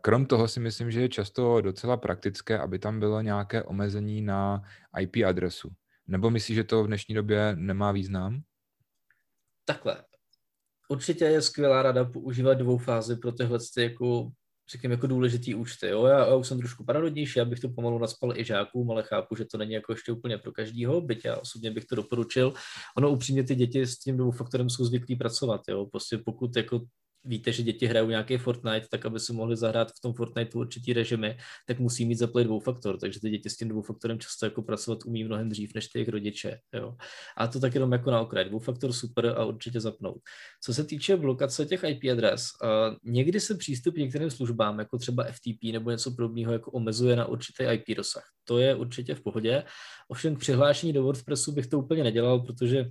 Krom 0.01 0.25
toho 0.25 0.47
si 0.47 0.59
myslím, 0.59 0.91
že 0.91 1.01
je 1.01 1.09
často 1.09 1.61
docela 1.61 1.97
praktické, 1.97 2.59
aby 2.59 2.79
tam 2.79 2.99
bylo 2.99 3.21
nějaké 3.21 3.63
omezení 3.63 4.21
na 4.21 4.63
IP 4.99 5.15
adresu. 5.27 5.69
Nebo 6.07 6.29
myslíš, 6.29 6.55
že 6.55 6.63
to 6.63 6.83
v 6.83 6.87
dnešní 6.87 7.15
době 7.15 7.55
nemá 7.55 7.91
význam? 7.91 8.41
Takhle. 9.65 10.03
Určitě 10.89 11.25
je 11.25 11.41
skvělá 11.41 11.81
rada 11.81 12.05
používat 12.05 12.53
dvou 12.53 12.77
fázy 12.77 13.15
pro 13.15 13.31
tyhle 13.31 13.59
jako 13.77 14.31
řekněme, 14.71 14.93
jako 14.93 15.07
důležitý 15.07 15.55
účty. 15.55 15.87
Jo? 15.87 16.05
Já, 16.05 16.27
já 16.27 16.35
už 16.35 16.47
jsem 16.47 16.57
trošku 16.57 16.85
paranoidnější, 16.85 17.39
abych 17.39 17.59
to 17.59 17.69
pomalu 17.69 17.99
naspal 17.99 18.37
i 18.37 18.45
žákům, 18.45 18.91
ale 18.91 19.03
chápu, 19.03 19.35
že 19.35 19.45
to 19.45 19.57
není 19.57 19.73
jako 19.73 19.93
ještě 19.93 20.11
úplně 20.11 20.37
pro 20.37 20.51
každýho, 20.51 21.01
byť 21.01 21.25
já 21.25 21.37
osobně 21.37 21.71
bych 21.71 21.85
to 21.85 21.95
doporučil. 21.95 22.53
Ono 22.97 23.09
upřímně 23.09 23.43
ty 23.43 23.55
děti 23.55 23.85
s 23.85 23.99
tím 23.99 24.17
dvoufaktorem 24.17 24.69
jsou 24.69 24.85
zvyklí 24.85 25.15
pracovat. 25.15 25.61
Jo? 25.69 25.85
Prostě 25.85 26.17
pokud 26.17 26.55
jako 26.55 26.81
víte, 27.23 27.51
že 27.51 27.63
děti 27.63 27.85
hrajou 27.85 28.09
nějaký 28.09 28.37
Fortnite, 28.37 28.87
tak 28.91 29.05
aby 29.05 29.19
si 29.19 29.33
mohli 29.33 29.57
zahrát 29.57 29.91
v 29.91 30.01
tom 30.01 30.13
Fortnite 30.13 30.57
určitý 30.57 30.93
režimy, 30.93 31.37
tak 31.67 31.79
musí 31.79 32.05
mít 32.05 32.15
zaplay 32.15 32.43
dvoufaktor, 32.43 32.99
takže 32.99 33.19
ty 33.19 33.29
děti 33.29 33.49
s 33.49 33.57
tím 33.57 33.67
dvoufaktorem 33.67 34.19
často 34.19 34.45
jako 34.45 34.61
pracovat 34.61 34.99
umí 35.05 35.23
mnohem 35.23 35.49
dřív 35.49 35.71
než 35.75 35.87
ty 35.87 35.99
jejich 35.99 36.09
rodiče. 36.09 36.59
Jo. 36.73 36.95
A 37.37 37.47
to 37.47 37.59
tak 37.59 37.73
jenom 37.73 37.91
jako 37.91 38.11
na 38.11 38.21
okraj. 38.21 38.45
Dvoufaktor 38.45 38.93
super 38.93 39.25
a 39.37 39.45
určitě 39.45 39.79
zapnout. 39.79 40.17
Co 40.63 40.73
se 40.73 40.83
týče 40.83 41.17
blokace 41.17 41.65
těch 41.65 41.83
IP 41.83 41.99
adres, 42.11 42.43
uh, 42.63 42.95
někdy 43.03 43.39
se 43.39 43.55
přístup 43.55 43.93
k 43.93 43.97
některým 43.97 44.29
službám, 44.29 44.79
jako 44.79 44.97
třeba 44.97 45.23
FTP 45.23 45.63
nebo 45.73 45.91
něco 45.91 46.11
podobného, 46.11 46.53
jako 46.53 46.71
omezuje 46.71 47.15
na 47.15 47.25
určitý 47.25 47.63
IP 47.63 47.97
dosah. 47.97 48.23
To 48.43 48.59
je 48.59 48.75
určitě 48.75 49.15
v 49.15 49.21
pohodě. 49.21 49.63
Ovšem 50.07 50.35
k 50.35 50.39
přihlášení 50.39 50.93
do 50.93 51.03
WordPressu 51.03 51.51
bych 51.51 51.67
to 51.67 51.79
úplně 51.79 52.03
nedělal, 52.03 52.39
protože 52.39 52.85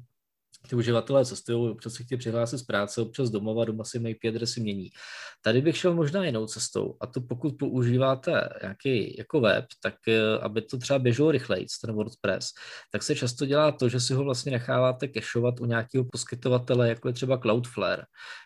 ty 0.66 0.76
uživatelé 0.76 1.24
cestují, 1.24 1.70
občas 1.70 1.92
se 1.92 2.02
chtějí 2.02 2.18
přihlásit 2.18 2.58
z 2.58 2.62
práce, 2.62 3.00
občas 3.00 3.30
domova, 3.30 3.64
doma 3.64 3.84
si 3.84 3.98
mají 3.98 4.14
IP 4.14 4.34
adresy 4.34 4.60
mění. 4.60 4.90
Tady 5.42 5.60
bych 5.60 5.76
šel 5.76 5.94
možná 5.94 6.24
jinou 6.24 6.46
cestou 6.46 6.96
a 7.00 7.06
to 7.06 7.20
pokud 7.20 7.58
používáte 7.58 8.48
nějaký 8.62 9.16
jako 9.18 9.40
web, 9.40 9.64
tak 9.82 9.94
eh, 10.08 10.38
aby 10.40 10.62
to 10.62 10.78
třeba 10.78 10.98
běželo 10.98 11.30
rychleji, 11.30 11.66
ten 11.84 11.94
WordPress, 11.94 12.48
tak 12.92 13.02
se 13.02 13.14
často 13.14 13.46
dělá 13.46 13.72
to, 13.72 13.88
že 13.88 14.00
si 14.00 14.14
ho 14.14 14.24
vlastně 14.24 14.52
necháváte 14.52 15.08
kešovat 15.08 15.60
u 15.60 15.64
nějakého 15.64 16.04
poskytovatele, 16.12 16.88
jako 16.88 17.08
je 17.08 17.14
třeba 17.14 17.38
Cloudflare, 17.38 18.04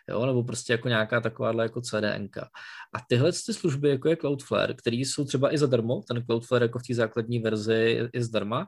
jo, 0.09 0.25
nebo 0.25 0.43
prostě 0.43 0.73
jako 0.73 0.87
nějaká 0.87 1.21
takováhle 1.21 1.65
jako 1.65 1.81
CDNka. 1.81 2.49
A 2.95 2.97
tyhle 3.09 3.31
ty 3.31 3.53
služby, 3.53 3.89
jako 3.89 4.09
je 4.09 4.15
Cloudflare, 4.15 4.73
které 4.73 4.97
jsou 4.97 5.25
třeba 5.25 5.53
i 5.53 5.57
zadarmo, 5.57 6.01
ten 6.07 6.25
Cloudflare 6.25 6.65
jako 6.65 6.79
v 6.79 6.83
té 6.87 6.93
základní 6.93 7.39
verzi 7.39 7.73
je, 7.73 8.09
je 8.13 8.23
zdarma, 8.23 8.67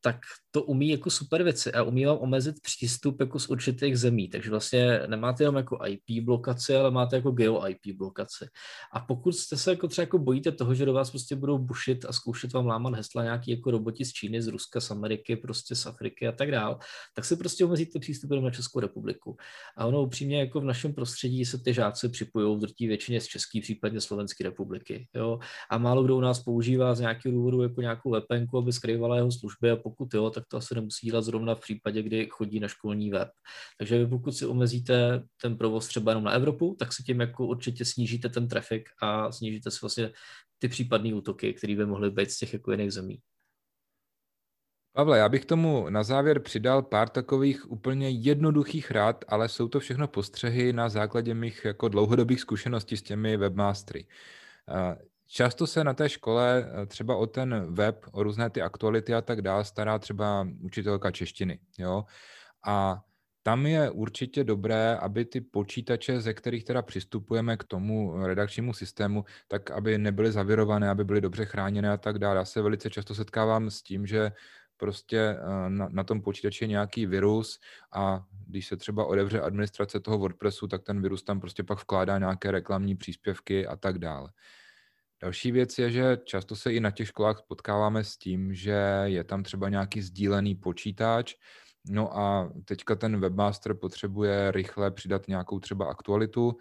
tak 0.00 0.16
to 0.50 0.62
umí 0.62 0.88
jako 0.88 1.10
super 1.10 1.42
věci 1.42 1.72
a 1.72 1.82
umí 1.82 2.04
vám 2.04 2.18
omezit 2.18 2.54
přístup 2.62 2.85
jako 3.20 3.38
z 3.38 3.48
určitých 3.48 3.98
zemí. 3.98 4.28
Takže 4.28 4.50
vlastně 4.50 5.00
nemáte 5.06 5.42
jenom 5.42 5.56
jako 5.56 5.78
IP 5.86 6.24
blokaci, 6.24 6.76
ale 6.76 6.90
máte 6.90 7.16
jako 7.16 7.30
geo 7.30 7.66
IP 7.68 7.96
blokaci. 7.96 8.46
A 8.92 9.00
pokud 9.00 9.32
jste 9.32 9.56
se 9.56 9.70
jako 9.70 9.88
třeba 9.88 10.02
jako 10.02 10.18
bojíte 10.18 10.52
toho, 10.52 10.74
že 10.74 10.84
do 10.84 10.92
vás 10.92 11.10
prostě 11.10 11.36
budou 11.36 11.58
bušit 11.58 12.04
a 12.04 12.12
zkoušet 12.12 12.52
vám 12.52 12.66
lámat 12.66 12.94
hesla 12.94 13.22
nějaký 13.22 13.50
jako 13.50 13.70
roboti 13.70 14.04
z 14.04 14.12
Číny, 14.12 14.42
z 14.42 14.46
Ruska, 14.46 14.80
z 14.80 14.90
Ameriky, 14.90 15.36
prostě 15.36 15.74
z 15.74 15.86
Afriky 15.86 16.28
a 16.28 16.32
tak 16.32 16.50
dál, 16.50 16.78
tak 17.14 17.24
se 17.24 17.36
prostě 17.36 17.64
omezíte 17.64 17.98
přístup 17.98 18.30
na 18.30 18.50
Českou 18.50 18.80
republiku. 18.80 19.36
A 19.76 19.86
ono 19.86 20.02
upřímně 20.02 20.40
jako 20.40 20.60
v 20.60 20.64
našem 20.64 20.94
prostředí 20.94 21.44
se 21.44 21.58
ty 21.58 21.74
žáci 21.74 22.08
připojují 22.08 22.56
v 22.56 22.60
drtí 22.60 22.86
většině 22.86 23.20
z 23.20 23.26
České, 23.26 23.60
případně 23.60 24.00
Slovenské 24.00 24.44
republiky. 24.44 25.08
Jo? 25.14 25.38
A 25.70 25.78
málo 25.78 26.04
kdo 26.04 26.16
u 26.16 26.20
nás 26.20 26.40
používá 26.40 26.94
z 26.94 27.00
nějakého 27.00 27.34
důvodu 27.34 27.62
jako 27.62 27.80
nějakou 27.80 28.20
VPNku, 28.20 28.58
aby 28.58 28.72
skrývala 28.72 29.16
jeho 29.16 29.32
služby 29.32 29.70
a 29.70 29.76
pokud 29.76 30.14
jo, 30.14 30.30
tak 30.30 30.44
to 30.48 30.56
asi 30.56 30.74
nemusí 30.74 31.06
dělat 31.06 31.22
zrovna 31.22 31.54
v 31.54 31.60
případě, 31.60 32.02
kdy 32.02 32.28
chodí 32.30 32.60
na 32.60 32.68
školní 32.76 33.10
web. 33.10 33.28
Takže 33.78 33.98
vy 33.98 34.06
pokud 34.06 34.32
si 34.32 34.46
omezíte 34.46 35.22
ten 35.42 35.56
provoz 35.56 35.88
třeba 35.88 36.10
jenom 36.10 36.24
na 36.24 36.32
Evropu, 36.32 36.76
tak 36.78 36.92
si 36.92 37.02
tím 37.02 37.20
jako 37.20 37.46
určitě 37.46 37.84
snížíte 37.84 38.28
ten 38.28 38.48
trafik 38.48 38.88
a 39.02 39.32
snížíte 39.32 39.70
si 39.70 39.78
vlastně 39.82 40.12
ty 40.58 40.68
případné 40.68 41.14
útoky, 41.14 41.54
které 41.54 41.76
by 41.76 41.86
mohly 41.86 42.10
být 42.10 42.30
z 42.30 42.38
těch 42.38 42.52
jako 42.52 42.70
jiných 42.70 42.92
zemí. 42.92 43.20
Pavle, 44.92 45.18
já 45.18 45.28
bych 45.28 45.44
tomu 45.44 45.90
na 45.90 46.02
závěr 46.02 46.40
přidal 46.40 46.82
pár 46.82 47.08
takových 47.08 47.70
úplně 47.70 48.10
jednoduchých 48.10 48.90
rád, 48.90 49.24
ale 49.28 49.48
jsou 49.48 49.68
to 49.68 49.80
všechno 49.80 50.08
postřehy 50.08 50.72
na 50.72 50.88
základě 50.88 51.34
mých 51.34 51.64
jako 51.64 51.88
dlouhodobých 51.88 52.40
zkušeností 52.40 52.96
s 52.96 53.02
těmi 53.02 53.36
webmastery. 53.36 54.06
Často 55.26 55.66
se 55.66 55.84
na 55.84 55.94
té 55.94 56.08
škole 56.08 56.70
eh, 56.82 56.86
třeba 56.86 57.16
o 57.16 57.26
ten 57.26 57.74
web, 57.74 58.06
o 58.12 58.22
různé 58.22 58.50
ty 58.50 58.62
aktuality 58.62 59.14
a 59.14 59.20
tak 59.20 59.42
dále 59.42 59.64
stará 59.64 59.98
třeba 59.98 60.48
učitelka 60.60 61.10
češtiny. 61.10 61.58
Jo? 61.78 62.04
A 62.66 63.02
tam 63.42 63.66
je 63.66 63.90
určitě 63.90 64.44
dobré, 64.44 64.96
aby 64.96 65.24
ty 65.24 65.40
počítače, 65.40 66.20
ze 66.20 66.34
kterých 66.34 66.64
teda 66.64 66.82
přistupujeme 66.82 67.56
k 67.56 67.64
tomu 67.64 68.26
redakčnímu 68.26 68.72
systému, 68.72 69.24
tak 69.48 69.70
aby 69.70 69.98
nebyly 69.98 70.32
zavirované, 70.32 70.90
aby 70.90 71.04
byly 71.04 71.20
dobře 71.20 71.44
chráněné 71.44 71.90
a 71.90 71.96
tak 71.96 72.18
dále. 72.18 72.36
Já 72.36 72.44
se 72.44 72.62
velice 72.62 72.90
často 72.90 73.14
setkávám 73.14 73.70
s 73.70 73.82
tím, 73.82 74.06
že 74.06 74.32
prostě 74.76 75.18
eh, 75.18 75.70
na, 75.70 75.88
na 75.90 76.04
tom 76.04 76.22
počítači 76.22 76.64
je 76.64 76.68
nějaký 76.68 77.06
virus 77.06 77.60
a 77.92 78.24
když 78.46 78.66
se 78.66 78.76
třeba 78.76 79.04
odevře 79.04 79.40
administrace 79.40 80.00
toho 80.00 80.18
WordPressu, 80.18 80.68
tak 80.68 80.82
ten 80.82 81.02
virus 81.02 81.22
tam 81.22 81.40
prostě 81.40 81.62
pak 81.64 81.82
vkládá 81.82 82.18
nějaké 82.18 82.50
reklamní 82.50 82.96
příspěvky 82.96 83.66
a 83.66 83.76
tak 83.76 83.98
dále. 83.98 84.30
Další 85.22 85.52
věc 85.52 85.78
je, 85.78 85.90
že 85.90 86.18
často 86.24 86.56
se 86.56 86.72
i 86.72 86.80
na 86.80 86.90
těch 86.90 87.08
školách 87.08 87.42
potkáváme 87.48 88.04
s 88.04 88.16
tím, 88.16 88.54
že 88.54 89.02
je 89.04 89.24
tam 89.24 89.42
třeba 89.42 89.68
nějaký 89.68 90.02
sdílený 90.02 90.54
počítač, 90.54 91.34
no 91.90 92.18
a 92.18 92.52
teďka 92.64 92.94
ten 92.94 93.20
webmaster 93.20 93.74
potřebuje 93.74 94.50
rychle 94.52 94.90
přidat 94.90 95.28
nějakou 95.28 95.60
třeba 95.60 95.86
aktualitu, 95.86 96.56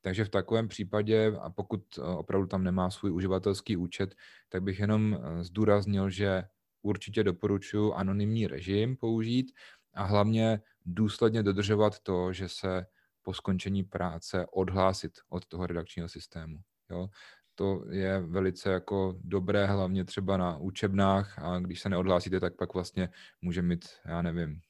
takže 0.00 0.24
v 0.24 0.28
takovém 0.28 0.68
případě, 0.68 1.36
a 1.40 1.50
pokud 1.50 1.80
eh, 1.98 2.02
opravdu 2.02 2.46
tam 2.46 2.64
nemá 2.64 2.90
svůj 2.90 3.12
uživatelský 3.12 3.76
účet, 3.76 4.14
tak 4.48 4.62
bych 4.62 4.80
jenom 4.80 5.14
eh, 5.14 5.44
zdůraznil, 5.44 6.10
že 6.10 6.44
určitě 6.82 7.24
doporučuji 7.24 7.92
anonymní 7.94 8.46
režim 8.46 8.96
použít 8.96 9.52
a 9.94 10.04
hlavně 10.04 10.60
důsledně 10.86 11.42
dodržovat 11.42 12.00
to, 12.00 12.32
že 12.32 12.48
se 12.48 12.86
po 13.22 13.34
skončení 13.34 13.84
práce 13.84 14.46
odhlásit 14.52 15.12
od 15.28 15.46
toho 15.46 15.66
redakčního 15.66 16.08
systému. 16.08 16.58
Jo? 16.90 17.08
To 17.54 17.84
je 17.90 18.20
velice 18.20 18.72
jako 18.72 19.18
dobré, 19.24 19.66
hlavně 19.66 20.04
třeba 20.04 20.36
na 20.36 20.58
učebnách 20.58 21.38
a 21.38 21.58
když 21.58 21.80
se 21.80 21.88
neodhlásíte, 21.88 22.40
tak 22.40 22.56
pak 22.56 22.74
vlastně 22.74 23.08
může 23.42 23.62
mít, 23.62 23.84
já 24.06 24.22
nevím, 24.22 24.60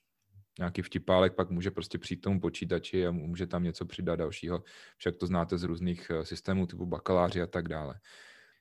nějaký 0.59 0.83
vtipálek, 0.83 1.35
pak 1.35 1.51
může 1.51 1.71
prostě 1.71 1.99
přijít 1.99 2.21
tomu 2.21 2.41
počítači 2.41 3.07
a 3.07 3.11
může 3.11 3.47
tam 3.47 3.65
něco 3.65 3.87
přidat 3.87 4.17
dalšího. 4.17 4.65
Však 4.97 5.17
to 5.17 5.27
znáte 5.27 5.59
z 5.59 5.63
různých 5.63 6.11
eh, 6.11 6.25
systémů 6.25 6.67
typu 6.67 6.87
bakaláři 6.87 7.43
a 7.43 7.47
tak 7.47 7.69
dále. 7.69 7.95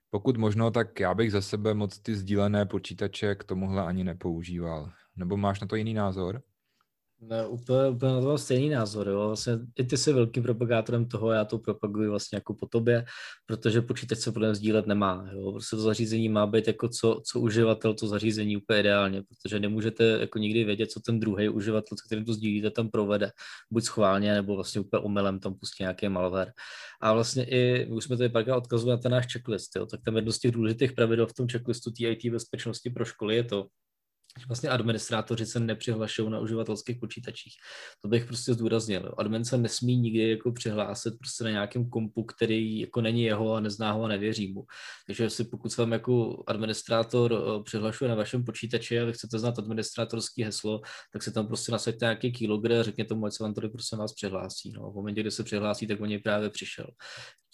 Pokud 0.09 0.37
možno, 0.37 0.71
tak 0.71 0.99
já 0.99 1.13
bych 1.13 1.31
za 1.31 1.41
sebe 1.41 1.73
moc 1.73 1.99
ty 1.99 2.15
sdílené 2.15 2.65
počítače 2.65 3.35
k 3.35 3.43
tomuhle 3.43 3.85
ani 3.85 4.03
nepoužíval. 4.03 4.91
Nebo 5.15 5.37
máš 5.37 5.61
na 5.61 5.67
to 5.67 5.75
jiný 5.75 5.93
názor? 5.93 6.41
No, 7.23 7.49
úplně, 7.49 7.89
úplně 7.89 8.11
na 8.11 8.21
to 8.21 8.37
stejný 8.37 8.69
názor. 8.69 9.07
Jo. 9.07 9.27
Vlastně, 9.27 9.53
I 9.79 9.83
ty 9.83 9.97
jsi 9.97 10.13
velkým 10.13 10.43
propagátorem 10.43 11.05
toho, 11.05 11.31
já 11.31 11.45
to 11.45 11.59
propaguji 11.59 12.09
vlastně 12.09 12.35
jako 12.35 12.53
po 12.53 12.65
tobě, 12.65 13.05
protože 13.45 13.81
počítač 13.81 14.17
se 14.17 14.31
podle 14.31 14.55
sdílet 14.55 14.87
nemá. 14.87 15.29
Jo. 15.33 15.51
Prostě 15.51 15.75
to 15.75 15.81
zařízení 15.81 16.29
má 16.29 16.47
být 16.47 16.67
jako 16.67 16.89
co, 16.89 17.21
co 17.25 17.39
uživatel 17.39 17.93
to 17.93 18.07
zařízení 18.07 18.57
úplně 18.57 18.79
ideálně, 18.79 19.23
protože 19.23 19.59
nemůžete 19.59 20.03
jako 20.03 20.39
nikdy 20.39 20.63
vědět, 20.63 20.91
co 20.91 20.99
ten 20.99 21.19
druhý 21.19 21.49
uživatel, 21.49 21.97
s 21.97 22.01
kterým 22.01 22.25
to 22.25 22.33
sdílíte, 22.33 22.71
tam 22.71 22.89
provede. 22.89 23.31
Buď 23.71 23.83
schválně, 23.83 24.33
nebo 24.33 24.55
vlastně 24.55 24.81
úplně 24.81 24.99
omylem 24.99 25.39
tam 25.39 25.53
pustí 25.53 25.83
nějaký 25.83 26.09
malware. 26.09 26.51
A 27.01 27.13
vlastně 27.13 27.43
i, 27.43 27.87
už 27.91 28.03
jsme 28.03 28.17
tady 28.17 28.29
párkrát 28.29 28.57
odkazovali 28.57 28.97
na 28.97 29.01
ten 29.01 29.11
náš 29.11 29.33
checklist, 29.33 29.75
jo, 29.75 29.85
tak 29.85 29.99
tam 30.05 30.15
jedno 30.15 30.31
z 30.31 30.39
těch 30.39 30.51
důležitých 30.51 30.93
pravidel 30.93 31.27
v 31.27 31.33
tom 31.33 31.47
checklistu 31.47 31.91
TIT 31.91 32.31
bezpečnosti 32.31 32.89
pro 32.89 33.05
školy 33.05 33.35
je 33.35 33.43
to, 33.43 33.67
vlastně 34.47 34.69
administrátoři 34.69 35.45
se 35.45 35.59
nepřihlašují 35.59 36.29
na 36.29 36.39
uživatelských 36.39 36.97
počítačích. 36.99 37.53
To 38.01 38.07
bych 38.07 38.25
prostě 38.25 38.53
zdůraznil. 38.53 39.15
Admin 39.17 39.45
se 39.45 39.57
nesmí 39.57 39.97
nikdy 39.97 40.29
jako 40.29 40.51
přihlásit 40.51 41.13
prostě 41.17 41.43
na 41.43 41.49
nějakém 41.49 41.89
kompu, 41.89 42.23
který 42.23 42.79
jako 42.79 43.01
není 43.01 43.23
jeho 43.23 43.53
a 43.53 43.59
nezná 43.59 43.91
ho 43.91 44.03
a 44.03 44.07
nevěří 44.07 44.53
mu. 44.53 44.65
Takže 45.07 45.29
si 45.29 45.43
pokud 45.43 45.71
se 45.71 45.81
vám 45.81 45.91
jako 45.91 46.43
administrátor 46.47 47.33
eh, 47.33 47.63
přihlašuje 47.63 48.09
na 48.09 48.15
vašem 48.15 48.45
počítači 48.45 48.99
a 48.99 49.05
vy 49.05 49.13
chcete 49.13 49.39
znát 49.39 49.59
administrátorský 49.59 50.43
heslo, 50.43 50.81
tak 51.13 51.23
se 51.23 51.31
tam 51.31 51.47
prostě 51.47 51.71
nasaďte 51.71 52.05
nějaký 52.05 52.31
keylogger 52.31 52.73
a 52.73 52.83
řekněte 52.83 53.13
mu, 53.13 53.25
ať 53.25 53.33
se 53.33 53.43
vám 53.43 53.53
tady 53.53 53.69
prostě 53.69 53.95
vás 53.95 54.13
přihlásí. 54.13 54.71
No, 54.71 54.91
v 54.91 54.95
momentě, 54.95 55.21
kdy 55.21 55.31
se 55.31 55.43
přihlásí, 55.43 55.87
tak 55.87 56.01
o 56.01 56.05
něj 56.05 56.19
právě 56.19 56.49
přišel 56.49 56.87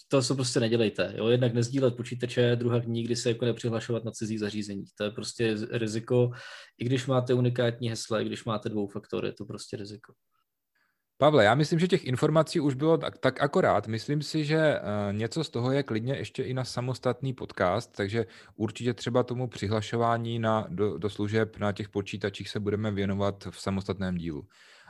to 0.08 0.22
se 0.22 0.34
prostě 0.34 0.60
nedělejte. 0.60 1.14
Jo? 1.16 1.28
Jednak 1.28 1.54
nezdílet 1.54 1.96
počítače, 1.96 2.56
druhá 2.56 2.78
nikdy 2.86 3.16
se 3.16 3.28
jako 3.28 3.44
nepřihlašovat 3.44 4.04
na 4.04 4.10
cizí 4.10 4.38
zařízení. 4.38 4.84
To 4.98 5.04
je 5.04 5.10
prostě 5.10 5.56
riziko, 5.70 6.30
i 6.78 6.84
když 6.84 7.06
máte 7.06 7.34
unikátní 7.34 7.90
hesla, 7.90 8.20
i 8.20 8.24
když 8.24 8.44
máte 8.44 8.68
dvou 8.68 8.86
faktory, 8.86 9.28
je 9.28 9.32
to 9.32 9.44
prostě 9.44 9.76
riziko. 9.76 10.12
Pavle, 11.20 11.44
já 11.44 11.54
myslím, 11.54 11.78
že 11.78 11.88
těch 11.88 12.04
informací 12.04 12.60
už 12.60 12.74
bylo 12.74 12.98
tak, 12.98 13.18
tak 13.18 13.40
akorát. 13.40 13.88
Myslím 13.88 14.22
si, 14.22 14.44
že 14.44 14.80
uh, 14.80 15.16
něco 15.16 15.44
z 15.44 15.50
toho 15.50 15.72
je 15.72 15.82
klidně 15.82 16.14
ještě 16.14 16.42
i 16.42 16.54
na 16.54 16.64
samostatný 16.64 17.32
podcast, 17.32 17.92
takže 17.96 18.26
určitě 18.56 18.94
třeba 18.94 19.22
tomu 19.22 19.48
přihlašování 19.48 20.38
na, 20.38 20.66
do, 20.68 20.98
do 20.98 21.10
služeb 21.10 21.56
na 21.56 21.72
těch 21.72 21.88
počítačích 21.88 22.48
se 22.48 22.60
budeme 22.60 22.90
věnovat 22.90 23.48
v 23.50 23.60
samostatném 23.60 24.16
dílu. 24.16 24.46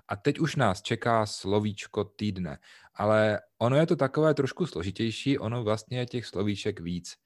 A 0.08 0.16
teď 0.16 0.38
už 0.38 0.56
nás 0.56 0.82
čeká 0.82 1.26
slovíčko 1.26 2.04
týdne, 2.04 2.58
ale 2.94 3.40
ono 3.58 3.76
je 3.76 3.86
to 3.86 3.96
takové 3.96 4.34
trošku 4.34 4.66
složitější, 4.66 5.38
ono 5.38 5.64
vlastně 5.64 5.98
je 5.98 6.06
těch 6.06 6.26
slovíček 6.26 6.80
víc, 6.80 7.16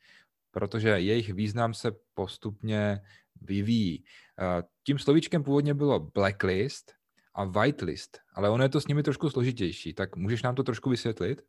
protože 0.51 0.89
jejich 0.89 1.35
význam 1.35 1.75
se 1.75 1.93
postupně 2.15 3.01
vyvíjí. 3.41 4.05
Eh, 4.41 4.63
tím 4.87 4.99
slovíčkem 4.99 5.43
původně 5.43 5.75
bylo 5.75 6.01
blacklist 6.01 6.93
a 7.35 7.45
whitelist, 7.45 8.19
ale 8.35 8.51
ono 8.51 8.63
je 8.63 8.69
to 8.69 8.81
s 8.81 8.87
nimi 8.87 9.03
trošku 9.03 9.31
složitější, 9.31 9.95
tak 9.95 10.17
můžeš 10.17 10.43
nám 10.43 10.55
to 10.55 10.63
trošku 10.63 10.91
vysvětlit? 10.91 11.43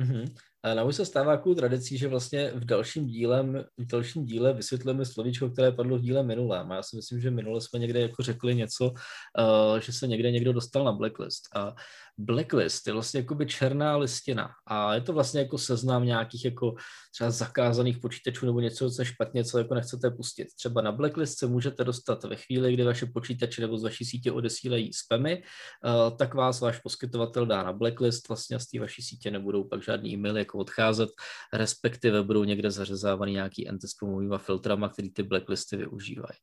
Mm-hmm. 0.00 0.34
A 0.64 0.82
už 0.82 0.96
se 0.96 1.06
stává 1.06 1.36
takovou 1.36 1.54
tradicí, 1.54 1.98
že 1.98 2.08
vlastně 2.08 2.52
v 2.54 2.64
dalším 2.64 3.06
dílem, 3.06 3.64
v 3.78 3.86
dalším 3.86 4.24
díle 4.24 4.52
vysvětlíme 4.52 5.04
slovíčko, 5.04 5.50
které 5.50 5.72
padlo 5.72 5.98
v 5.98 6.00
díle 6.00 6.22
minulém. 6.22 6.72
A 6.72 6.74
já 6.74 6.82
si 6.82 6.96
myslím, 6.96 7.20
že 7.20 7.30
minule 7.30 7.60
jsme 7.60 7.78
někde 7.78 8.00
jako 8.00 8.22
řekli 8.22 8.54
něco, 8.54 8.84
uh, 8.84 9.78
že 9.78 9.92
se 9.92 10.06
někde 10.06 10.30
někdo 10.30 10.52
dostal 10.52 10.84
na 10.84 10.92
blacklist. 10.92 11.42
A 11.56 11.74
blacklist 12.18 12.86
je 12.86 12.92
vlastně 12.92 13.20
jakoby 13.20 13.46
černá 13.46 13.96
listina 13.96 14.50
a 14.66 14.94
je 14.94 15.00
to 15.00 15.12
vlastně 15.12 15.40
jako 15.40 15.58
seznam 15.58 16.04
nějakých 16.04 16.44
jako 16.44 16.74
třeba 17.12 17.30
zakázaných 17.30 17.98
počítačů 17.98 18.46
nebo 18.46 18.60
něco, 18.60 18.90
co 18.90 19.02
je 19.02 19.06
špatně, 19.06 19.44
co 19.44 19.58
jako 19.58 19.74
nechcete 19.74 20.10
pustit. 20.10 20.48
Třeba 20.58 20.82
na 20.82 20.92
blacklist 20.92 21.38
se 21.38 21.46
můžete 21.46 21.84
dostat 21.84 22.24
ve 22.24 22.36
chvíli, 22.36 22.72
kdy 22.72 22.84
vaše 22.84 23.06
počítače 23.06 23.60
nebo 23.60 23.78
z 23.78 23.82
vaší 23.82 24.04
sítě 24.04 24.32
odesílají 24.32 24.92
spamy, 24.92 25.42
uh, 25.84 26.16
tak 26.16 26.34
vás 26.34 26.60
váš 26.60 26.78
poskytovatel 26.78 27.46
dá 27.46 27.62
na 27.62 27.72
blacklist, 27.72 28.28
vlastně 28.28 28.58
z 28.58 28.66
té 28.66 28.80
vaší 28.80 29.02
sítě 29.02 29.30
nebudou 29.30 29.64
pak 29.64 29.82
žádný 29.82 30.12
e-maily 30.14 30.49
jako 30.50 30.58
odcházet, 30.58 31.10
respektive 31.52 32.22
budou 32.22 32.44
někde 32.44 32.70
zařezávaný 32.70 33.32
nějaký 33.32 33.68
antispamovýma 33.68 34.38
filtrama, 34.38 34.88
který 34.88 35.10
ty 35.10 35.22
blacklisty 35.22 35.76
využívají. 35.76 36.38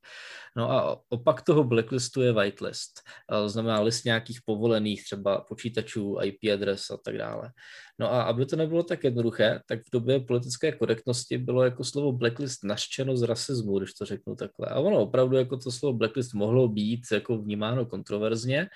No 0.57 0.71
a 0.71 0.99
opak 1.09 1.41
toho 1.41 1.63
blacklistu 1.63 2.21
je 2.21 2.33
whitelist, 2.33 3.01
znamená 3.47 3.81
list 3.81 4.05
nějakých 4.05 4.39
povolených 4.45 5.03
třeba 5.03 5.41
počítačů, 5.41 6.17
IP 6.23 6.39
adres 6.53 6.89
a 6.89 6.97
tak 6.97 7.17
dále. 7.17 7.51
No 7.99 8.13
a 8.13 8.23
aby 8.23 8.45
to 8.45 8.55
nebylo 8.55 8.83
tak 8.83 9.03
jednoduché, 9.03 9.61
tak 9.67 9.79
v 9.79 9.91
době 9.93 10.19
politické 10.19 10.71
korektnosti 10.71 11.37
bylo 11.37 11.63
jako 11.63 11.83
slovo 11.83 12.11
blacklist 12.11 12.63
naštěno 12.63 13.17
z 13.17 13.21
rasismu, 13.21 13.79
když 13.79 13.93
to 13.93 14.05
řeknu 14.05 14.35
takhle. 14.35 14.67
A 14.67 14.79
ono 14.79 15.01
opravdu 15.01 15.37
jako 15.37 15.57
to 15.57 15.71
slovo 15.71 15.97
blacklist 15.97 16.33
mohlo 16.33 16.67
být 16.67 17.01
jako 17.11 17.37
vnímáno 17.37 17.85
kontroverzně, 17.85 18.67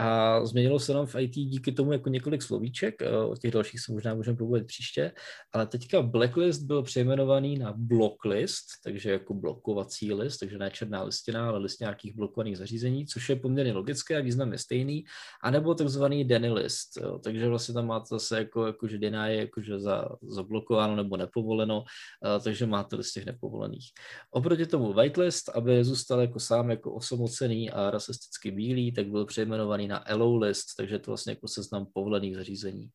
a 0.00 0.40
změnilo 0.46 0.78
se 0.78 0.92
nám 0.94 1.06
v 1.06 1.14
IT 1.14 1.30
díky 1.30 1.72
tomu 1.72 1.92
jako 1.92 2.08
několik 2.08 2.42
slovíček, 2.42 3.02
eh, 3.02 3.16
o 3.16 3.36
těch 3.36 3.50
dalších 3.50 3.80
se 3.80 3.92
možná 3.92 4.14
můžeme 4.14 4.36
povědět 4.36 4.66
příště, 4.66 5.12
ale 5.52 5.66
teďka 5.66 6.02
blacklist 6.02 6.62
byl 6.62 6.82
přejmenovaný 6.82 7.58
na 7.58 7.74
blocklist, 7.76 8.66
takže 8.84 9.10
jako 9.10 9.34
blokovací 9.34 10.14
list, 10.14 10.38
takže 10.38 10.58
ne 10.58 10.70
černá 10.70 11.02
listina, 11.02 11.48
ale 11.48 11.58
list 11.58 11.80
nějakých 11.80 12.16
blokovaných 12.16 12.58
zařízení, 12.58 13.06
což 13.06 13.28
je 13.28 13.36
poměrně 13.36 13.72
logické 13.72 14.16
a 14.16 14.20
význam 14.20 14.52
je 14.52 14.58
stejný, 14.58 15.04
anebo 15.42 15.74
takzvaný 15.74 16.24
Denny 16.24 16.50
list, 16.50 16.88
takže 17.24 17.48
vlastně 17.48 17.74
tam 17.74 17.86
máte 17.86 18.06
zase 18.10 18.38
jako, 18.38 18.66
jako 18.66 18.88
že 18.88 18.98
Deny 18.98 19.18
je 19.26 19.36
jakože 19.36 19.78
za, 19.78 20.08
zablokováno 20.22 20.96
nebo 20.96 21.16
nepovoleno, 21.16 21.80
uh, 21.80 22.42
takže 22.44 22.66
máte 22.66 22.96
list 22.96 23.12
těch 23.12 23.26
nepovolených. 23.26 23.86
Oproti 24.30 24.66
tomu 24.66 24.92
whitelist, 24.92 25.48
aby 25.48 25.84
zůstal 25.84 26.20
jako 26.20 26.40
sám 26.40 26.70
jako 26.70 26.94
osamocený 26.94 27.70
a 27.70 27.90
rasisticky 27.90 28.50
bílý, 28.50 28.92
tak 28.92 29.06
byl 29.06 29.26
přejmenovaný 29.26 29.89
na 29.90 29.96
Allow 29.96 30.42
list, 30.42 30.66
takže 30.76 30.98
to 30.98 31.10
vlastně 31.10 31.32
jako 31.32 31.48
seznam 31.48 31.86
povolených 31.92 32.36
zařízení. 32.36 32.90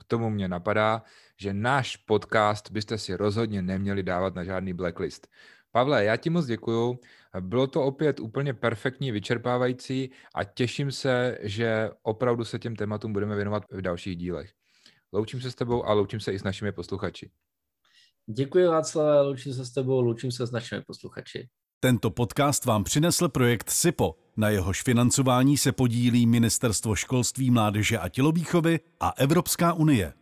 K 0.00 0.04
tomu 0.04 0.30
mě 0.30 0.48
napadá, 0.48 1.02
že 1.40 1.54
náš 1.54 1.96
podcast 1.96 2.70
byste 2.70 2.98
si 2.98 3.14
rozhodně 3.14 3.62
neměli 3.62 4.02
dávat 4.02 4.34
na 4.34 4.44
žádný 4.44 4.72
blacklist. 4.72 5.28
Pavle, 5.72 6.04
já 6.04 6.16
ti 6.16 6.30
moc 6.30 6.46
děkuju. 6.46 6.98
Bylo 7.40 7.66
to 7.66 7.82
opět 7.82 8.20
úplně 8.20 8.54
perfektní, 8.54 9.12
vyčerpávající 9.12 10.10
a 10.34 10.44
těším 10.44 10.92
se, 10.92 11.38
že 11.42 11.90
opravdu 12.02 12.44
se 12.44 12.58
těm 12.58 12.76
tématům 12.76 13.12
budeme 13.12 13.36
věnovat 13.36 13.62
v 13.70 13.80
dalších 13.80 14.16
dílech. 14.16 14.50
Loučím 15.12 15.40
se 15.40 15.50
s 15.50 15.54
tebou 15.54 15.84
a 15.84 15.92
loučím 15.92 16.20
se 16.20 16.32
i 16.32 16.38
s 16.38 16.42
našimi 16.42 16.72
posluchači. 16.72 17.30
Děkuji 18.26 18.66
Václav, 18.66 19.26
loučím 19.26 19.54
se 19.54 19.64
s 19.64 19.70
tebou, 19.70 20.00
loučím 20.00 20.32
se 20.32 20.46
s 20.46 20.50
našimi 20.50 20.82
posluchači. 20.82 21.48
Tento 21.80 22.10
podcast 22.10 22.64
vám 22.64 22.84
přinesl 22.84 23.28
projekt 23.28 23.70
SIPO. 23.70 24.23
Na 24.36 24.48
jehož 24.48 24.82
financování 24.82 25.56
se 25.56 25.72
podílí 25.72 26.26
Ministerstvo 26.26 26.94
školství, 26.94 27.50
mládeže 27.50 27.98
a 27.98 28.08
tělovýchovy 28.08 28.80
a 29.00 29.12
Evropská 29.16 29.72
unie. 29.72 30.14